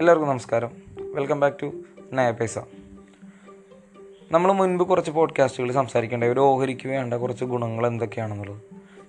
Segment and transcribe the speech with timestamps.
[0.00, 0.70] എല്ലാവർക്കും നമസ്കാരം.
[1.14, 1.66] Welcome back to
[2.12, 2.58] നയ പൈസ
[4.32, 8.60] നമ്മൾ മുൻപ് കുറച്ച് പോഡ്കാസ്റ്റുകൾ സംസാരിക്കേണ്ട ഒരു ഓഹരിക്ക് വേണ്ട കുറച്ച് ഗുണങ്ങൾ എന്തൊക്കെയാണെന്നുള്ളത്.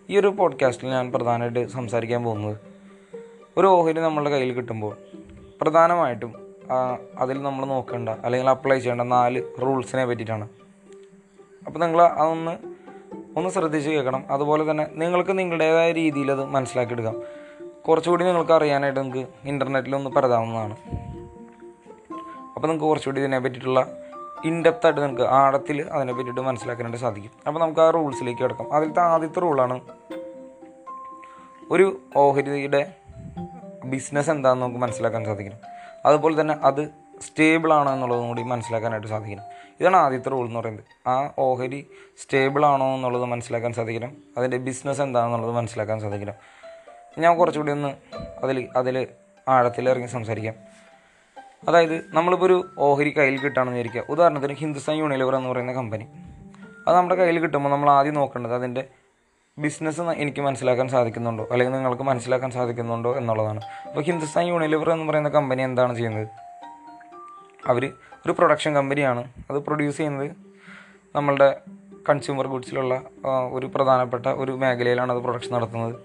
[0.09, 2.57] ഈ ഒരു പോഡ്കാസ്റ്റിൽ ഞാൻ പ്രധാനമായിട്ട് സംസാരിക്കാൻ പോകുന്നത്
[3.57, 4.95] ഒരു ഓഹരി നമ്മളുടെ കയ്യിൽ കിട്ടുമ്പോൾ
[5.61, 6.33] പ്രധാനമായിട്ടും
[7.17, 10.49] അതിൽ നമ്മൾ നോക്കേണ്ട അല്ലെങ്കിൽ അപ്ലൈ ചെയ്യേണ്ട നാല് റൂൾസിനെ പറ്റിയിട്ടാണ്.
[11.67, 12.57] അപ്പോൾ നിങ്ങൾ അതൊന്ന്
[13.37, 14.23] ഒന്ന് ശ്രദ്ധിച്ച് കേൾക്കണം.
[14.29, 17.38] അതുപോലെ തന്നെ നിങ്ങൾക്ക് നിങ്ങളുടേതായ രീതിയിൽ അത് മനസ്സിലാക്കിയെടുക്കാം
[17.87, 20.75] കുറച്ചുകൂടി നിങ്ങൾക്ക് അറിയാനായിട്ട് നിങ്ങൾക്ക് ഇന്റർനെറ്റിലൊന്ന് പരതാവുന്നതാണ്.
[22.55, 23.97] അപ്പോൾ നിങ്ങൾക്ക് കുറച്ചുകൂടി ഇതിനെ പറ്റിയിട്ടുള്ള
[24.45, 27.31] ഇൻഡെപ്തായിട്ട് നിങ്ങൾക്ക് ആഴത്തിൽ അതിനെ പറ്റിയിട്ട് മനസ്സിലാക്കാനായിട്ട് സാധിക്കും.
[27.47, 28.73] അപ്പോൾ നമുക്ക് ആ റൂൾസിലേക്ക് കിടക്കാം.
[28.73, 29.79] അതിലത്തെ ആദ്യത്തെ റൂളാണ്
[31.71, 32.95] ഒരു ഓഹരിയുടെ
[33.85, 35.57] ബിസിനസ് എന്താണെന്ന് നമുക്ക് മനസ്സിലാക്കാൻ സാധിക്കണം.
[36.05, 36.89] അതുപോലെ തന്നെ അത്
[37.21, 39.43] സ്റ്റേബിൾ ആണോ എന്നുള്ളതും കൂടി മനസ്സിലാക്കാനായിട്ട് സാധിക്കണം.
[39.79, 41.09] ഇതാണ് ആദ്യത്തെ റൂൾ എന്ന് പറയുന്നത്.
[41.09, 41.87] ആ ഓഹരി
[42.23, 44.11] സ്റ്റേബിൾ ആണോ എന്നുള്ളത് മനസ്സിലാക്കാൻ സാധിക്കണം.
[44.37, 46.33] അതിന്റെ ബിസിനസ് എന്താണെന്നുള്ളത് മനസ്സിലാക്കാൻ സാധിക്കണം.
[47.19, 47.91] ഞാൻ കുറച്ചുകൂടി ഒന്ന്
[48.43, 49.07] അതിൽ അതിൽ
[49.47, 50.55] ആഴത്തിൽ ഇറങ്ങി സംസാരിക്കാം.
[51.67, 54.03] അതായത് നമ്മളിപ്പോൾ ഒരു ഓഹരി കയ്യിൽ കിട്ടുകയാണെന്ന് വിചാരിക്കുക.
[54.09, 56.07] ഉദാഹരണത്തിന് ഹിന്ദുസ്ഥാൻ യൂണിലിവർ എന്ന് പറയുന്ന കമ്പനി
[56.87, 58.87] അത് നമ്മുടെ കയ്യിൽ കിട്ടുമ്പോൾ നമ്മൾ ആദ്യം നോക്കേണ്ടത് അതിന്റെ
[59.57, 61.47] ബിസിനസ് എനിക്ക് മനസ്സിലാക്കാൻ സാധിക്കുന്നുണ്ടോ?
[61.51, 63.61] അല്ലെങ്കിൽ നിങ്ങൾക്ക് മനസ്സിലാക്കാൻ സാധിക്കുന്നുണ്ടോ എന്നുള്ളതാണ്.
[63.87, 66.27] അപ്പോൾ ഹിന്ദുസ്ഥാൻ യൂണിലിവർ എന്ന് പറയുന്ന കമ്പനി എന്താണ് ചെയ്യുന്നത്?
[67.67, 67.93] അവർ
[68.25, 70.31] ഒരു പ്രൊഡക്ഷൻ കമ്പനിയാണ് അത് പ്രൊഡ്യൂസ് ചെയ്യുന്നത്
[71.15, 71.61] നമ്മളുടെ
[72.09, 73.01] കൺസ്യൂമർ ഗുഡ്സിലുള്ള
[73.51, 75.95] ഒരു പ്രധാനപ്പെട്ട ഒരു മേഖലയിലാണ് അത് പ്രൊഡക്ഷൻ നടത്തുന്നത്.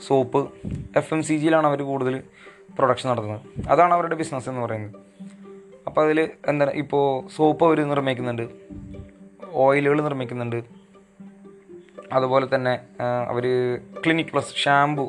[0.00, 0.48] സോപ്പ്
[0.96, 2.22] എഫ് എം സി ജിയിലാണ് അവർ കൂടുതൽ
[2.78, 3.68] പ്രൊഡക്ഷൻ നടത്തുന്നത്.
[3.68, 4.94] അതാണ് അവരുടെ ബിസിനസ് എന്ന് പറയുന്നത്.
[5.86, 8.48] അപ്പോൾ അതിൽ എന്താ ഇപ്പോൾ സോപ്പ് അവർ നിർമ്മിക്കുന്നുണ്ട്
[9.52, 10.64] ഓയിലുകൾ നിർമ്മിക്കുന്നുണ്ട്.
[12.12, 12.78] അതുപോലെ തന്നെ
[13.28, 13.44] അവർ
[14.06, 15.08] ക്ലിനിക് പ്ലസ് ഷാംപൂ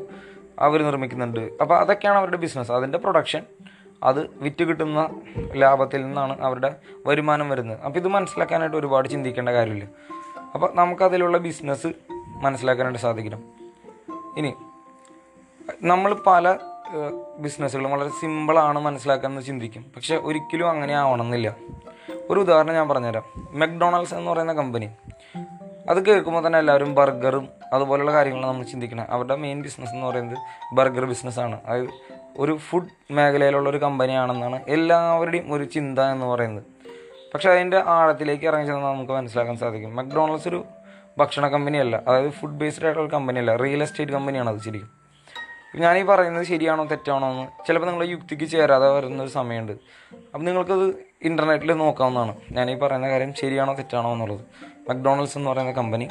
[0.60, 1.40] അവർ നിർമ്മിക്കുന്നുണ്ട്.
[1.40, 3.44] അപ്പോൾ അതൊക്കെയാണ് അവരുടെ ബിസിനസ് അതിന്റെ പ്രൊഡക്ഷൻ
[4.04, 5.22] അത് വിറ്റ് കിട്ടുന്ന
[5.56, 6.76] ലാഭത്തിൽ നിന്നാണ് അവരുടെ
[7.08, 7.80] വരുമാനം വരുന്നത്.
[7.80, 9.88] അപ്പോൾ ഇത് മനസ്സിലാക്കാനായിട്ട് ഒരുപാട് ചിന്തിക്കേണ്ട കാര്യമില്ല.
[10.54, 11.94] അപ്പോൾ നമുക്കതിലുള്ള ബിസിനസ്
[12.42, 13.44] മനസ്സിലാക്കാനായിട്ട് സാധിക്കണം.
[14.38, 14.54] ഇനി
[15.82, 16.58] നമ്മൾ പല
[17.38, 19.86] ബിസിനസ്സുകളും വളരെ സിമ്പിളാണ് മനസ്സിലാക്കാമെന്ന് ചിന്തിക്കും.
[19.96, 21.56] പക്ഷെ ഒരിക്കലും അങ്ങനെ ആവണമെന്നില്ല.
[22.30, 23.24] ഒരു ഉദാഹരണം ഞാൻ പറഞ്ഞുതരാം.
[23.52, 24.90] മെക്ഡൊണാൾഡ്സ് എന്ന് പറയുന്ന കമ്പനി
[25.90, 29.06] അത് കേൾക്കുമ്പോൾ തന്നെ എല്ലാവരും ബർഗറും അതുപോലെയുള്ള കാര്യങ്ങളാണ് നമ്മൾ ചിന്തിക്കണം.
[29.10, 30.38] അവരുടെ മെയിൻ ബിസിനസ് എന്ന് പറയുന്നത്
[30.74, 31.88] ബർഗർ ബിസിനസ്സാണ് അത്
[32.38, 36.64] ഒരു ഫുഡ് മേഖലയിലുള്ള ഒരു കമ്പനിയാണെന്നാണ് എല്ലാവരുടെയും ഒരു ചിന്ത എന്ന് പറയുന്നത്.
[37.34, 39.96] പക്ഷെ അതിന്റെ ആഴത്തിലേക്ക് ഇറങ്ങി ചെന്നാൽ നമുക്ക് മനസ്സിലാക്കാൻ സാധിക്കും.
[39.96, 40.64] മക്ഡൊണാൾഡ്സ് ഒരു
[41.18, 45.03] ഭക്ഷണ കമ്പനിയല്ല അതായത് ഫുഡ് ബേസ്ഡ് ആയിട്ടുള്ള കമ്പനിയല്ല റിയൽ എസ്റ്റേറ്റ് കമ്പനിയാണ് അത് ശരിക്കും.
[45.76, 47.48] ഞാൻ ഈ പറയുന്നത് ശരിയാണോ തെറ്റാണോ എന്ന്.
[47.68, 49.72] ചിലപ്പോൾ നിങ്ങൾ യുക്തിക്ക് ചേരാതെ വരുന്ന ഒരു സമയമുണ്ട്.
[49.72, 52.36] അപ്പം നിങ്ങൾക്കത് ഇന്റർനെറ്റിൽ നോക്കാവുന്നതാണ്.
[52.52, 54.42] ഞാൻ ഈ പറയുന്ന കാര്യം ശരിയാണോ തെറ്റാണോ എന്നുള്ളത്.
[54.90, 56.08] മക്ഡൊണാൾഡ്സ് എന്ന് പറയുന്ന കമ്പനി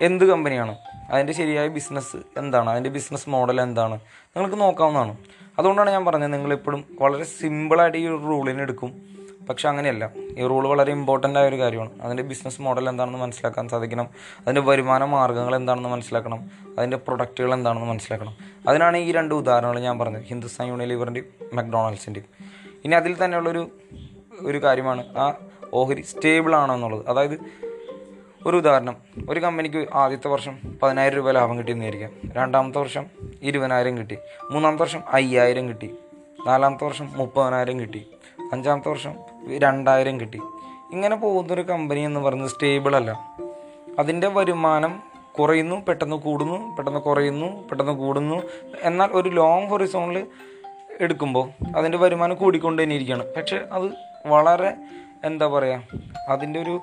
[0.00, 0.78] എന്ത് കമ്പനിയാണ്
[1.10, 2.70] അതിന്റെ ശരിയായ ബിസിനസ് എന്താണ്?
[2.70, 3.94] അതിന്റെ ബിസിനസ് മോഡൽ എന്താണ്?
[4.36, 5.16] നിങ്ങൾക്ക് നോക്കാവുന്നതാണ്.
[5.58, 9.17] അതുകൊണ്ടാണ് ഞാൻ പറഞ്ഞത് നിങ്ങളെപ്പോഴും വളരെ സിമ്പിളായിട്ട് ഈ ഒരു റൂളിനെ എടുക്കും.
[9.48, 10.10] പക്ഷെ അങ്ങനെയല്ല.
[10.16, 12.02] ഈ റൂൾ വളരെ ഇമ്പോർട്ടന്റ് ആയ ഒരു കാര്യമാണ്.
[12.02, 14.08] അതിന്റെ ബിസിനസ് മോഡൽ എന്താണെന്ന് മനസ്സിലാക്കാൻ സാധിക്കണം.
[14.40, 16.50] അതിന്റെ വരുമാന മാർഗങ്ങൾ എന്താണെന്ന് മനസ്സിലാക്കണം.
[16.78, 18.34] അതിന്റെ പ്രൊഡക്റ്റുകൾ എന്താണെന്ന് മനസ്സിലാക്കണം.
[18.68, 20.22] അതിനാണ് ഈ രണ്ട് ഉദാഹരണങ്ങൾ ഞാൻ പറഞ്ഞത്.
[20.22, 22.26] ഹിന്ദുസ്ഥാൻ യൂണിലിവറിന്റെയും മക്ഡൊണാൾഡ്സിന്റെയും
[22.84, 23.70] ഇനി അതിൽ തന്നെയുള്ളൊരു
[24.40, 25.18] ഒരു കാര്യമാണ്.
[25.18, 25.34] ആ
[25.74, 27.38] ഓഹരി സ്റ്റേബിൾ ആണോ എന്നുള്ളത് അതായത്
[28.46, 28.96] ഒരു ഉദാഹരണം.
[29.28, 33.06] ഒരു കമ്പനിക്ക് ആദ്യത്തെ വർഷം പതിനായിരം രൂപ ലാഭം കിട്ടിയെന്ന് വിചാരിക്കാം രണ്ടാമത്തെ വർഷം
[33.42, 34.18] ഇരുപതിനായിരം കിട്ടി.
[34.50, 35.94] മൂന്നാമത്തെ വർഷം അയ്യായിരം കിട്ടി.
[36.46, 38.06] നാലാമത്തെ വർഷം മുപ്പതിനായിരം കിട്ടി.
[38.52, 40.40] അഞ്ചാമത്തെ വർഷം രണ്ടായിരം കിട്ടി.
[40.92, 43.18] ഇങ്ങനെ പോകുന്നൊരു കമ്പനി എന്ന് പറയുന്നത് സ്റ്റേബിൾ അല്ല.
[43.98, 45.02] അതിന്റെ വരുമാനം
[45.38, 48.42] കുറയുന്നു പെട്ടെന്ന് കൂടുന്നു പെട്ടെന്ന് കുറയുന്നു പെട്ടെന്ന് കൂടുന്നു.
[48.82, 50.26] എന്നാൽ ഒരു ലോങ് ഹൊറിസോണിൽ
[51.00, 53.34] എടുക്കുമ്പോൾ അതിന്റെ വരുമാനം കൂടിക്കൊണ്ട് തന്നെ ഇരിക്കുകയാണ്.
[53.34, 53.90] പക്ഷെ അത്
[54.26, 54.76] വളരെ
[55.24, 55.82] എന്താ പറയുക
[56.28, 56.80] അതിന്റെ ഒരു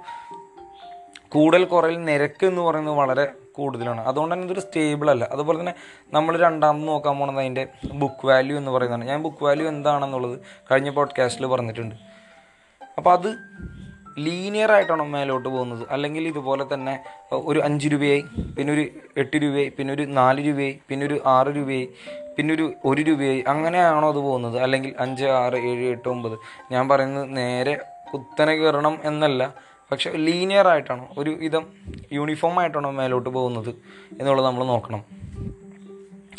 [1.30, 4.02] കൂടൽ കുറയൽ നിരക്ക് എന്ന് പറയുന്നത് വളരെ കൂടുതലാണ്.
[4.08, 5.30] അതുകൊണ്ട് തന്നെ ഇതൊരു സ്റ്റേബിൾ അല്ല.
[5.32, 5.74] അതുപോലെ തന്നെ
[6.14, 9.06] നമ്മൾ രണ്ടാമത് നോക്കാൻ പോകുന്നത് അതിന്റെ ബുക്ക് വാല്യൂ എന്ന് പറയുന്നതാണ്.
[9.06, 10.40] ഞാൻ ബുക്ക് വാല്യൂ എന്താണെന്നുള്ളത്
[10.72, 12.15] കഴിഞ്ഞ പോഡ്കാസ്റ്റിൽ പറഞ്ഞിട്ടുണ്ട്.
[12.98, 13.30] അപ്പോൾ അത്
[14.18, 15.88] ലീനിയർ ആയിട്ടാണോ മേലോട്ട് പോകുന്നത്.
[15.90, 17.00] അല്ലെങ്കിൽ ഇതുപോലെ തന്നെ
[17.32, 18.24] ഒരു അഞ്ച് രൂപയായി
[18.58, 18.86] പിന്നെ ഒരു
[19.18, 21.88] എട്ട് രൂപയായി പിന്നെ ഒരു നാല് രൂപയായി പിന്നെ ഒരു ആറ് രൂപയായി
[22.38, 23.44] പിന്നെ ഒരു ഒരു രൂപയായി.
[23.48, 24.58] അങ്ങനെയാണോ അത് പോകുന്നത്?
[24.58, 26.38] അല്ലെങ്കിൽ അഞ്ച് ആറ് ഏഴ് എട്ട് ഒമ്പത്.
[26.72, 27.76] ഞാൻ പറയുന്നത് നേരെ
[28.14, 29.54] കുത്തനെ കയറണം എന്നല്ല.
[29.92, 31.66] പക്ഷെ ലീനിയർ ആയിട്ടാണോ ഒരു വിധം
[32.12, 33.70] യൂണിഫോം ആയിട്ടാണോ മേലോട്ട് പോകുന്നത്
[34.20, 35.02] എന്നുള്ളത് നമ്മൾ നോക്കണം.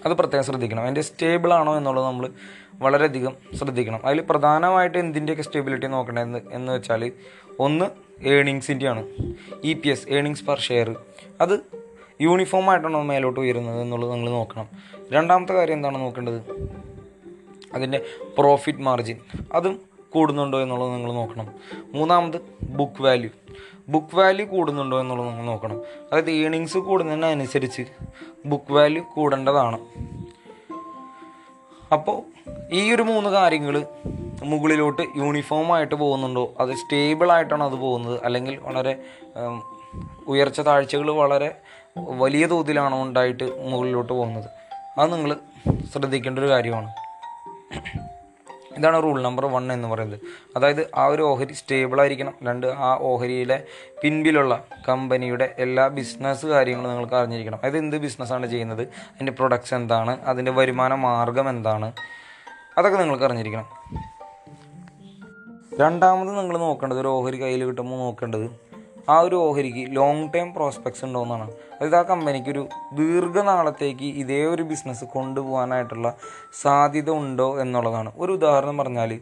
[0.06, 0.82] അത് പ്രത്യേകം ശ്രദ്ധിക്കണം.
[0.82, 2.30] അതിന്റെ സ്റ്റേബിൾ ആണോ എന്നുള്ളത് നമ്മൾ
[2.74, 4.06] വളരെയധികം ശ്രദ്ധിക്കണം.
[4.06, 7.12] അതിൽ പ്രധാനമായിട്ട് എന്തിന്റെയൊക്കെ സ്റ്റെബിലിറ്റി നോക്കേണ്ടത് എന്ന് വെച്ചാൽ
[7.60, 7.84] ഒന്ന്
[8.26, 9.06] ഏണിങ്സിന്റെയാണ്
[9.64, 10.96] E P S earnings per share
[11.40, 11.60] അത്
[12.20, 14.68] യൂണിഫോം ആയിട്ടാണോ മേലോട്ട് ഉയരുന്നത് എന്നുള്ളത് നിങ്ങൾ നോക്കണം.
[15.12, 16.40] രണ്ടാമത്തെ കാര്യം എന്താണ് നോക്കേണ്ടത്?
[17.74, 18.04] അതിന്റെ
[18.38, 19.16] പ്രോഫിറ്റ് മാർജിൻ
[19.52, 19.80] അതും
[20.10, 21.48] കൂടുന്നുണ്ടോ എന്നുള്ളത് നിങ്ങൾ നോക്കണം.
[21.94, 23.30] മൂന്നാമത് ബുക്ക് വാല്യൂ
[23.88, 25.80] ബുക്ക് വാല്യൂ കൂടുന്നുണ്ടോ എന്നുള്ളത് നമ്മൾ നോക്കണം.
[25.80, 27.82] അതായത് ഏണിങ്സ് കൂടുന്നതിനനുസരിച്ച്
[28.46, 29.78] ബുക്ക് വാല്യൂ കൂടേണ്ടതാണ്.
[31.92, 32.22] അപ്പോൾ
[32.72, 33.86] ഈ ഒരു മൂന്ന് കാര്യങ്ങൾ
[34.44, 36.54] മുകളിലോട്ട് യൂണിഫോം ആയിട്ട് പോകുന്നുണ്ടോ?
[36.60, 38.20] അത് സ്റ്റേബിൾ ആയിട്ടാണോ അത് പോകുന്നത്?
[38.24, 39.02] അല്ലെങ്കിൽ വളരെ
[40.26, 41.54] ഉയർച്ച താഴ്ചകൾ വളരെ
[41.96, 44.50] വലിയ തോതിലാണോ ഉണ്ടായിട്ട് മുകളിലോട്ട് പോകുന്നത്?
[45.00, 45.36] അത് നിങ്ങൾ
[45.92, 46.90] ശ്രദ്ധിക്കേണ്ട ഒരു കാര്യമാണ്.
[48.76, 50.20] ഇതാണ് റൂൾ നമ്പർ വൺ എന്ന് പറയുന്നത്.
[50.56, 52.34] അതായത് ആ ഒരു ഓഹരി സ്റ്റേബിൾ ആയിരിക്കണം.
[52.42, 53.62] രണ്ട് ആ ഓഹരിയിലെ
[54.02, 57.56] പിൻപിലുള്ള കമ്പനിയുടെ എല്ലാ ബിസിനസ് കാര്യങ്ങളും നിങ്ങൾക്ക് അറിഞ്ഞിരിക്കണം.
[57.56, 58.82] അതായത് എന്ത് ബിസിനസ്സാണ് ചെയ്യുന്നത്?
[58.82, 60.20] അതിന്റെ പ്രൊഡക്ട്സ് എന്താണ്?
[60.20, 61.92] അതിന്റെ വരുമാന മാർഗം എന്താണ്?
[62.78, 63.66] അതൊക്കെ നിങ്ങൾക്ക് അറിഞ്ഞിരിക്കണം.
[65.80, 68.65] രണ്ടാമത് നിങ്ങൾ നോക്കേണ്ടത് ഒരു ഓഹരി കയ്യിൽ കിട്ടുമ്പോൾ നോക്കേണ്ടത്
[69.08, 71.50] ആ ഒരു ഓഹരിക്ക് ലോങ് ടൈം പ്രോസ്പെക്ട്സ് ഉണ്ടോ എന്നാണ്.
[71.50, 76.16] അതായത് ആ കമ്പനിക്ക് ഒരു ദീർഘനാളത്തേക്ക് ഇതേ ഒരു ബിസിനസ് കൊണ്ടുപോകാനായിട്ടുള്ള
[76.62, 78.12] സാധ്യത ഉണ്ടോ എന്നുള്ളതാണ്.
[78.16, 79.20] ഒരു ഉദാഹരണം പറഞ്ഞാൽ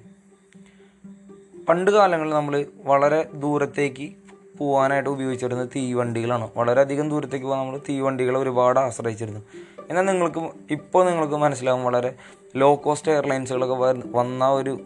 [1.68, 4.12] പണ്ട് കാലങ്ങളിൽ നമ്മൾ വളരെ ദൂരത്തേക്ക്
[4.58, 6.50] പോകാനായിട്ട് ഉപയോഗിച്ചിരുന്നത് തീവണ്ടികളാണ്.
[6.56, 9.40] വളരെയധികം ദൂരത്തേക്ക് പോകാൻ നമ്മൾ തീവണ്ടികളെ ഒരുപാട് ആശ്രയിച്ചിരുന്നു.
[9.88, 12.14] എന്നാൽ നിങ്ങൾക്ക് ഇപ്പോൾ നിങ്ങൾക്ക് മനസ്സിലാവും വളരെ
[12.56, 13.74] ലോ കോസ്റ്റ് എയർലൈൻസുകളൊക്കെ
[14.16, 14.80] വന്ന ഒരു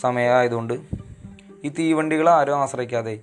[0.00, 0.74] സമയമായതുകൊണ്ട്
[1.64, 3.20] ഈ തീവണ്ടികളെ ആരും ആശ്രയിക്കാതെ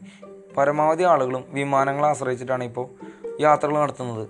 [0.57, 2.87] പരമാവധി ആളുകളും വിമാനങ്ങളെ ആശ്രയിച്ചിട്ടാണ് ഇപ്പോൾ
[3.41, 4.29] യാത്രകൾ നടത്തുന്നത്.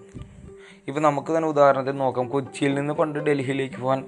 [0.87, 2.29] ഇപ്പോൾ നമുക്ക് തന്നെ ഉദാഹരണത്തിന് നോക്കാം.
[2.29, 4.05] കൊച്ചിയിൽ നിന്ന് പണ്ട് ഡൽഹിയിലേക്ക് പോകാൻ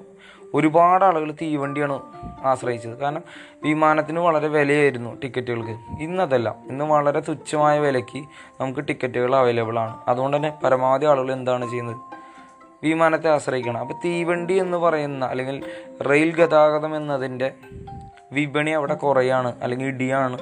[0.53, 2.01] ഒരുപാട് ആളുകൾ തീവണ്ടിയാണ്
[2.43, 2.97] ആശ്രയിച്ചത്.
[2.97, 3.21] കാരണം
[3.63, 6.03] വിമാനത്തിന് വളരെ വിലയായിരുന്നു ടിക്കറ്റുകൾക്ക്.
[6.03, 8.23] ഇന്നതല്ല ഇന്ന് വളരെ തുച്ഛമായ വിലയ്ക്ക്
[8.61, 9.97] നമുക്ക് ടിക്കറ്റുകൾ അവൈലബിൾ ആണ്.
[10.07, 11.95] അതുകൊണ്ട് തന്നെ പരമാവധി ആളുകൾ എന്താണ് ചെയ്യുന്നത്?
[12.83, 13.79] വിമാനത്തെ ആശ്രയിക്കണം.
[13.79, 15.63] അപ്പോൾ തീവണ്ടി എന്ന് പറയുന്ന അല്ലെങ്കിൽ
[16.09, 17.51] റെയിൽ ഗതാഗതം എന്നതിന്റെ
[18.31, 19.55] വിപണി അവിടെ കുറയാണ്.
[19.63, 20.37] അല്ലെങ്കിൽ ഇടിയാണ്.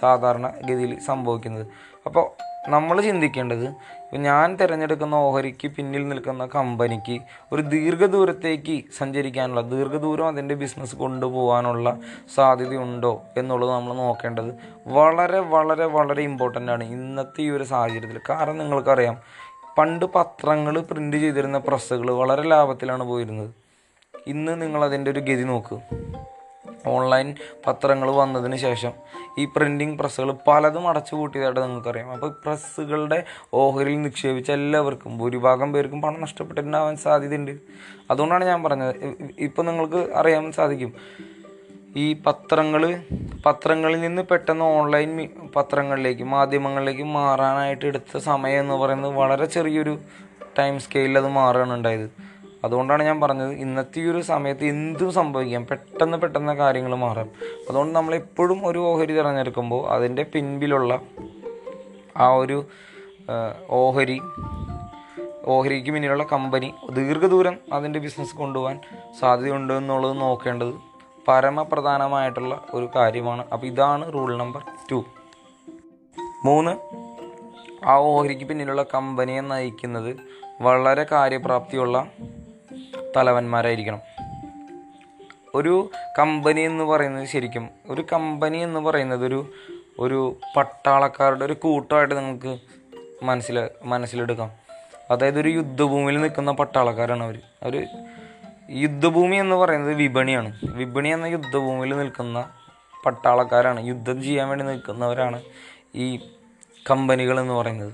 [0.00, 1.66] സാധാരണ ഗതിയിൽ സംഭവിക്കുന്നത്.
[2.06, 3.74] അപ്പോൾ നമ്മൾ ചിന്തിക്കേണ്ടത്
[4.16, 7.20] ഞാൻ തിരഞ്ഞെടുക്കുന്ന ഓഹരിക്ക് പിന്നിൽ നിൽക്കുന്ന കമ്പനിക്ക്
[7.52, 11.98] ഒരു ദീർഘദൂരത്തേക്ക് സഞ്ചരിക്കാനുള്ള ദീർഘദൂരം അതിന്റെ ബിസിനസ് കൊണ്ടുപോകാനുള്ള
[12.34, 14.54] സാധ്യതയുണ്ടോ എന്നുള്ളത് നമ്മൾ നോക്കേണ്ടത്
[14.86, 18.20] വളരെ വളരെ വളരെ ഇമ്പോർട്ടന്റ് ആണ് ഇന്നത്തെ ഈ ഒരു സാഹചര്യത്തിൽ.
[18.30, 19.18] കാരണം നിങ്ങൾക്കറിയാം
[19.78, 23.50] പണ്ട് പത്രങ്ങൾ പ്രിന്റ് ചെയ്തിരുന്ന പ്രസ്സുകൾ വളരെ ലാഭത്തിലാണ് പോയിരുന്നത്.
[24.26, 25.80] ഇന്ന് നിങ്ങൾ അതിന്റെ ഒരു ഗതി നോക്ക്.
[26.86, 27.34] ഓൺലൈൻ
[27.66, 28.92] പത്രങ്ങൾ വന്നതിന് ശേഷം
[29.38, 32.12] ഈ പ്രിന്റിങ് പ്രസ്സുകൾ പലതും അടച്ചു കൂട്ടിയതായിട്ട് നിങ്ങൾക്കറിയാം.
[32.12, 33.24] അപ്പോൾ പ്രസ്സുകളുടെ
[33.54, 37.58] ഓഹരിയിൽ നിക്ഷേപിച്ച എല്ലാവർക്കും ഭൂരിഭാഗം പേർക്കും പണം നഷ്ടപ്പെട്ടിട്ടുണ്ടാവാൻ സാധ്യതയുണ്ട്.
[38.10, 38.94] അതുകൊണ്ടാണ് ഞാൻ പറഞ്ഞത്.
[39.38, 40.92] ഇപ്പോൾ നിങ്ങൾക്ക് അറിയാൻ സാധിക്കും.
[41.96, 43.02] ഈ പത്രങ്ങൾ
[43.46, 49.98] പത്രങ്ങളിൽ നിന്ന് പെട്ടെന്ന് ഓൺലൈൻ പത്രങ്ങളിലേക്ക് മാധ്യമങ്ങളിലേക്ക് മാറാനായിട്ട് എടുത്ത സമയം എന്ന് പറയുന്നത് വളരെ ചെറിയൊരു
[50.58, 52.33] ടൈം സ്കെയിലിൽ അത് മാറുകയാണ് ഉണ്ടായത്.
[52.64, 55.66] അതുകൊണ്ടാണ് ഞാൻ പറഞ്ഞത് ഇന്നത്തെ ഈ ഒരു സമയത്ത് എന്തും സംഭവിക്കാം.
[55.66, 57.28] പെട്ടെന്ന് പെട്ടെന്ന് കാര്യങ്ങൾ മാറാം.
[57.68, 61.00] അതുകൊണ്ട് നമ്മൾ എപ്പോഴും ഒരു ഓഹരി തിരഞ്ഞെടുക്കുമ്പോൾ അതിന്റെ പിൻപിലുള്ള
[62.16, 62.58] ആ ഒരു
[63.70, 64.20] ഓഹരി
[65.46, 68.80] ഓഹരിക്ക് പിന്നിലുള്ള കമ്പനി ദീർഘദൂരം അതിന്റെ ബിസിനസ് കൊണ്ടുപോകാൻ
[69.20, 70.74] സാധ്യതയുണ്ട് എന്നുള്ളത് നോക്കേണ്ടത്
[71.28, 73.46] പരമപ്രധാനമായിട്ടുള്ള ഒരു കാര്യമാണ്.
[73.52, 75.04] അപ്പോൾ ഇതാണ് റൂൾ നമ്പർ ടു
[76.44, 76.72] മൂന്ന്
[77.84, 80.16] ആ ഓഹരിക്ക് പിന്നിലുള്ള കമ്പനിയെ നയിക്കുന്നത്
[80.60, 82.06] വളരെ കാര്യപ്രാപ്തിയുള്ള
[83.16, 84.00] തലവന്മാരായിരിക്കണം.
[85.54, 89.52] ഒരു കമ്പനി എന്ന് പറയുന്നത് ശരിക്കും ഒരു കമ്പനി എന്ന് പറയുന്നത് ഒരു
[89.98, 92.58] ഒരു പട്ടാളക്കാരുടെ ഒരു കൂട്ടമായിട്ട് നിങ്ങൾക്ക്
[93.22, 94.50] മനസ്സിൽ മനസ്സിലെടുക്കാം.
[95.10, 97.86] അതായത് ഒരു യുദ്ധഭൂമിയിൽ നിൽക്കുന്ന പട്ടാളക്കാരാണ് അവർ അവർ
[98.70, 100.58] യുദ്ധഭൂമി എന്ന് പറയുന്നത് വിപണിയാണ്.
[100.64, 102.50] വിപണി എന്ന യുദ്ധഭൂമിയിൽ നിൽക്കുന്ന
[103.06, 103.86] പട്ടാളക്കാരാണ്.
[103.86, 105.42] യുദ്ധം ചെയ്യാൻ വേണ്ടി നിൽക്കുന്നവരാണ്
[105.94, 106.16] ഈ
[106.90, 107.92] കമ്പനികൾ എന്ന് പറയുന്നത്.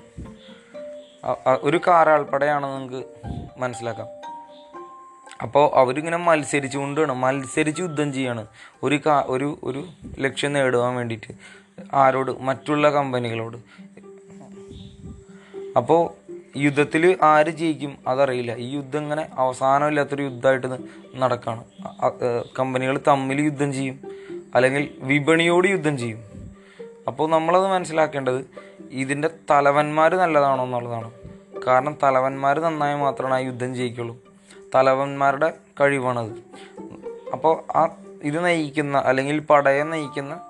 [1.63, 3.09] ഒരു കാരാൾപ്പടയാണ് നിങ്ങൾക്ക്
[3.59, 4.20] മനസ്സിലാക്കാം.
[5.43, 8.47] അപ്പോൾ അവരിങ്ങനെ മത്സരിച്ചുകൊണ്ടാണ് മത്സരിച്ച് യുദ്ധം ചെയ്യാണ്.
[8.83, 9.85] ഒരു കാ ഒരു ഒരു
[10.19, 11.35] ലക്ഷ്യം നേടുവാൻ വേണ്ടിയിട്ട്
[11.95, 13.57] ആരോട് മറ്റുള്ള കമ്പനികളോട്.
[15.77, 18.57] അപ്പോൾ യുദ്ധത്തിൽ ആര് ജയിക്കും അതറിയില്ല.
[18.57, 20.67] ഈ യുദ്ധം ഇങ്ങനെ അവസാനമില്ലാത്തൊരു യുദ്ധമായിട്ട്
[21.15, 21.65] നടക്കുകയാണ്
[22.59, 24.01] കമ്പനികൾ തമ്മിൽ യുദ്ധം ചെയ്യും.
[24.55, 26.25] അല്ലെങ്കിൽ വിപണിയോട് യുദ്ധം ചെയ്യും.
[27.07, 28.47] അപ്പോൾ നമ്മളത് മനസ്സിലാക്കേണ്ടത്
[28.91, 31.11] ഇതിന്റെ തലവന്മാർ നല്ലതാണോ എന്നുള്ളതാണ്.
[31.67, 34.30] കാരണം തലവന്മാർ നന്നായി മാത്രമാണ് ആ യുദ്ധം ജയിക്കുള്ളൂ.
[34.75, 36.33] തലവന്മാരുടെ കഴിവാണത്.
[37.33, 37.89] അപ്പോൾ ആ
[38.23, 40.41] ഇത് നയിക്കുന്ന അല്ലെങ്കിൽ പടയെ നയിക്കുന്ന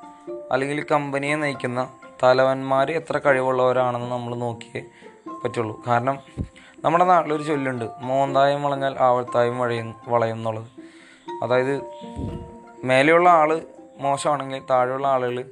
[0.52, 1.88] അല്ലെങ്കിൽ കമ്പനിയെ നയിക്കുന്ന
[2.22, 4.84] തലവന്മാർ എത്ര കഴിവുള്ളവരാണെന്ന് നമ്മൾ നോക്കിയേ
[5.44, 5.82] പറ്റുള്ളൂ.
[5.86, 6.18] കാരണം
[6.84, 10.66] നമ്മുടെ നാട്ടിലൊരു ചൊല്ലുണ്ട് മോന്തായം വളഞ്ഞാൽ ആവത്തായും വഴയും വളയും എന്നുള്ളത്.
[11.42, 11.82] അതായത്
[12.84, 13.62] മേലെയുള്ള ആൾ
[13.98, 15.44] മോശമാണെങ്കിൽ താഴെയുള്ള ആളുകൾ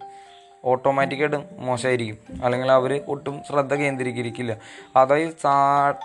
[0.65, 2.19] ഓട്ടോമാറ്റിക്കായിട്ടും മോശമായിരിക്കും.
[2.45, 4.57] അല്ലെങ്കിൽ അവർ ഒട്ടും ശ്രദ്ധ കേന്ദ്രീകരിക്കില്ല.
[4.97, 5.33] അതായത്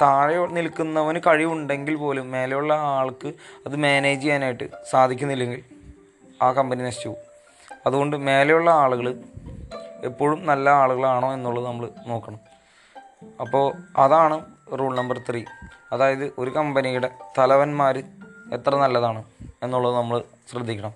[0.01, 3.27] താഴെ നിൽക്കുന്നവന് കഴിവുണ്ടെങ്കിൽ പോലും മേലെയുള്ള ആൾക്ക്
[3.65, 5.63] അത് മാനേജ് ചെയ്യാനായിട്ട് സാധിക്കുന്നില്ലെങ്കിൽ
[6.41, 7.21] ആ കമ്പനി നശിച്ചു പോകും.
[7.85, 9.19] അതുകൊണ്ട് മേലെയുള്ള ആളുകൾ
[10.03, 12.39] എപ്പോഴും നല്ല ആളുകളാണോ എന്നുള്ളത് നമ്മൾ നോക്കണം.
[13.41, 14.45] അപ്പോൾ അതാണ്
[14.79, 15.43] റൂൾ നമ്പർ ത്രീ
[15.91, 18.03] അതായത് ഒരു കമ്പനിയുടെ തലവന്മാർ
[18.53, 19.23] എത്ര നല്ലതാണ്
[19.63, 20.93] എന്നുള്ളത് നമ്മൾ ശ്രദ്ധിക്കണം.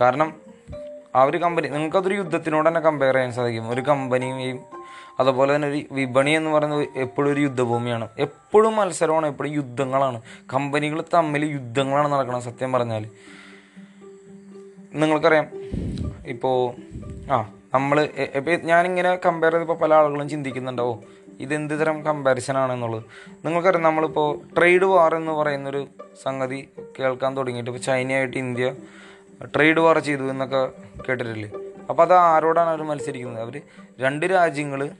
[0.00, 0.43] കാരണം
[1.14, 3.70] ആ ഒരു കമ്പനി നിങ്ങൾക്കതൊരു യുദ്ധത്തിനോട് തന്നെ കമ്പയർ ചെയ്യാൻ സാധിക്കും.
[3.70, 4.60] ഒരു കമ്പനിയും
[5.20, 8.08] അതുപോലെ തന്നെ ഒരു വിപണി എന്ന് പറയുന്നത് എപ്പോഴും ഒരു യുദ്ധഭൂമിയാണ്.
[8.18, 10.22] എപ്പോഴും മത്സരമാണ് എപ്പോഴും യുദ്ധങ്ങളാണ്.
[10.54, 13.10] കമ്പനികൾ തമ്മിൽ യുദ്ധങ്ങളാണ് നടക്കുന്നത് സത്യം പറഞ്ഞാൽ
[14.94, 15.46] നിങ്ങൾക്കറിയാം
[16.26, 16.74] ഇപ്പോൾ
[17.32, 21.00] ആ നമ്മൾ ഇപ്പോൾ ഞാനിങ്ങനെ കമ്പയർ ചെയ്തപ്പോൾ പല ആളുകളും ചിന്തിക്കുന്നുണ്ടാവും
[21.40, 23.02] ഇതെന്ത് തരം കമ്പാരിസൺ ആണെന്നുള്ളത്
[23.44, 25.86] നിങ്ങൾക്കറിയാം നമ്മളിപ്പോൾ ട്രേഡ് വാർ എന്ന് പറയുന്നൊരു
[26.22, 26.68] സംഗതി
[27.00, 28.74] കേൾക്കാൻ തുടങ്ങിയിട്ട് ഇപ്പോൾ ചൈനയായിട്ട് ഇന്ത്യ
[29.44, 30.62] ട്രേഡ് വാർ ചെയ്തു എന്നൊക്കെ
[31.08, 31.50] കേട്ടിട്ടില്ലേ?
[31.90, 33.42] അപ്പോൾ അത് ആരോടാണ് അവർ മത്സരിക്കുന്നത്?
[33.42, 33.60] അവർ
[34.00, 34.90] രണ്ട് രാജ്യങ്ങൾ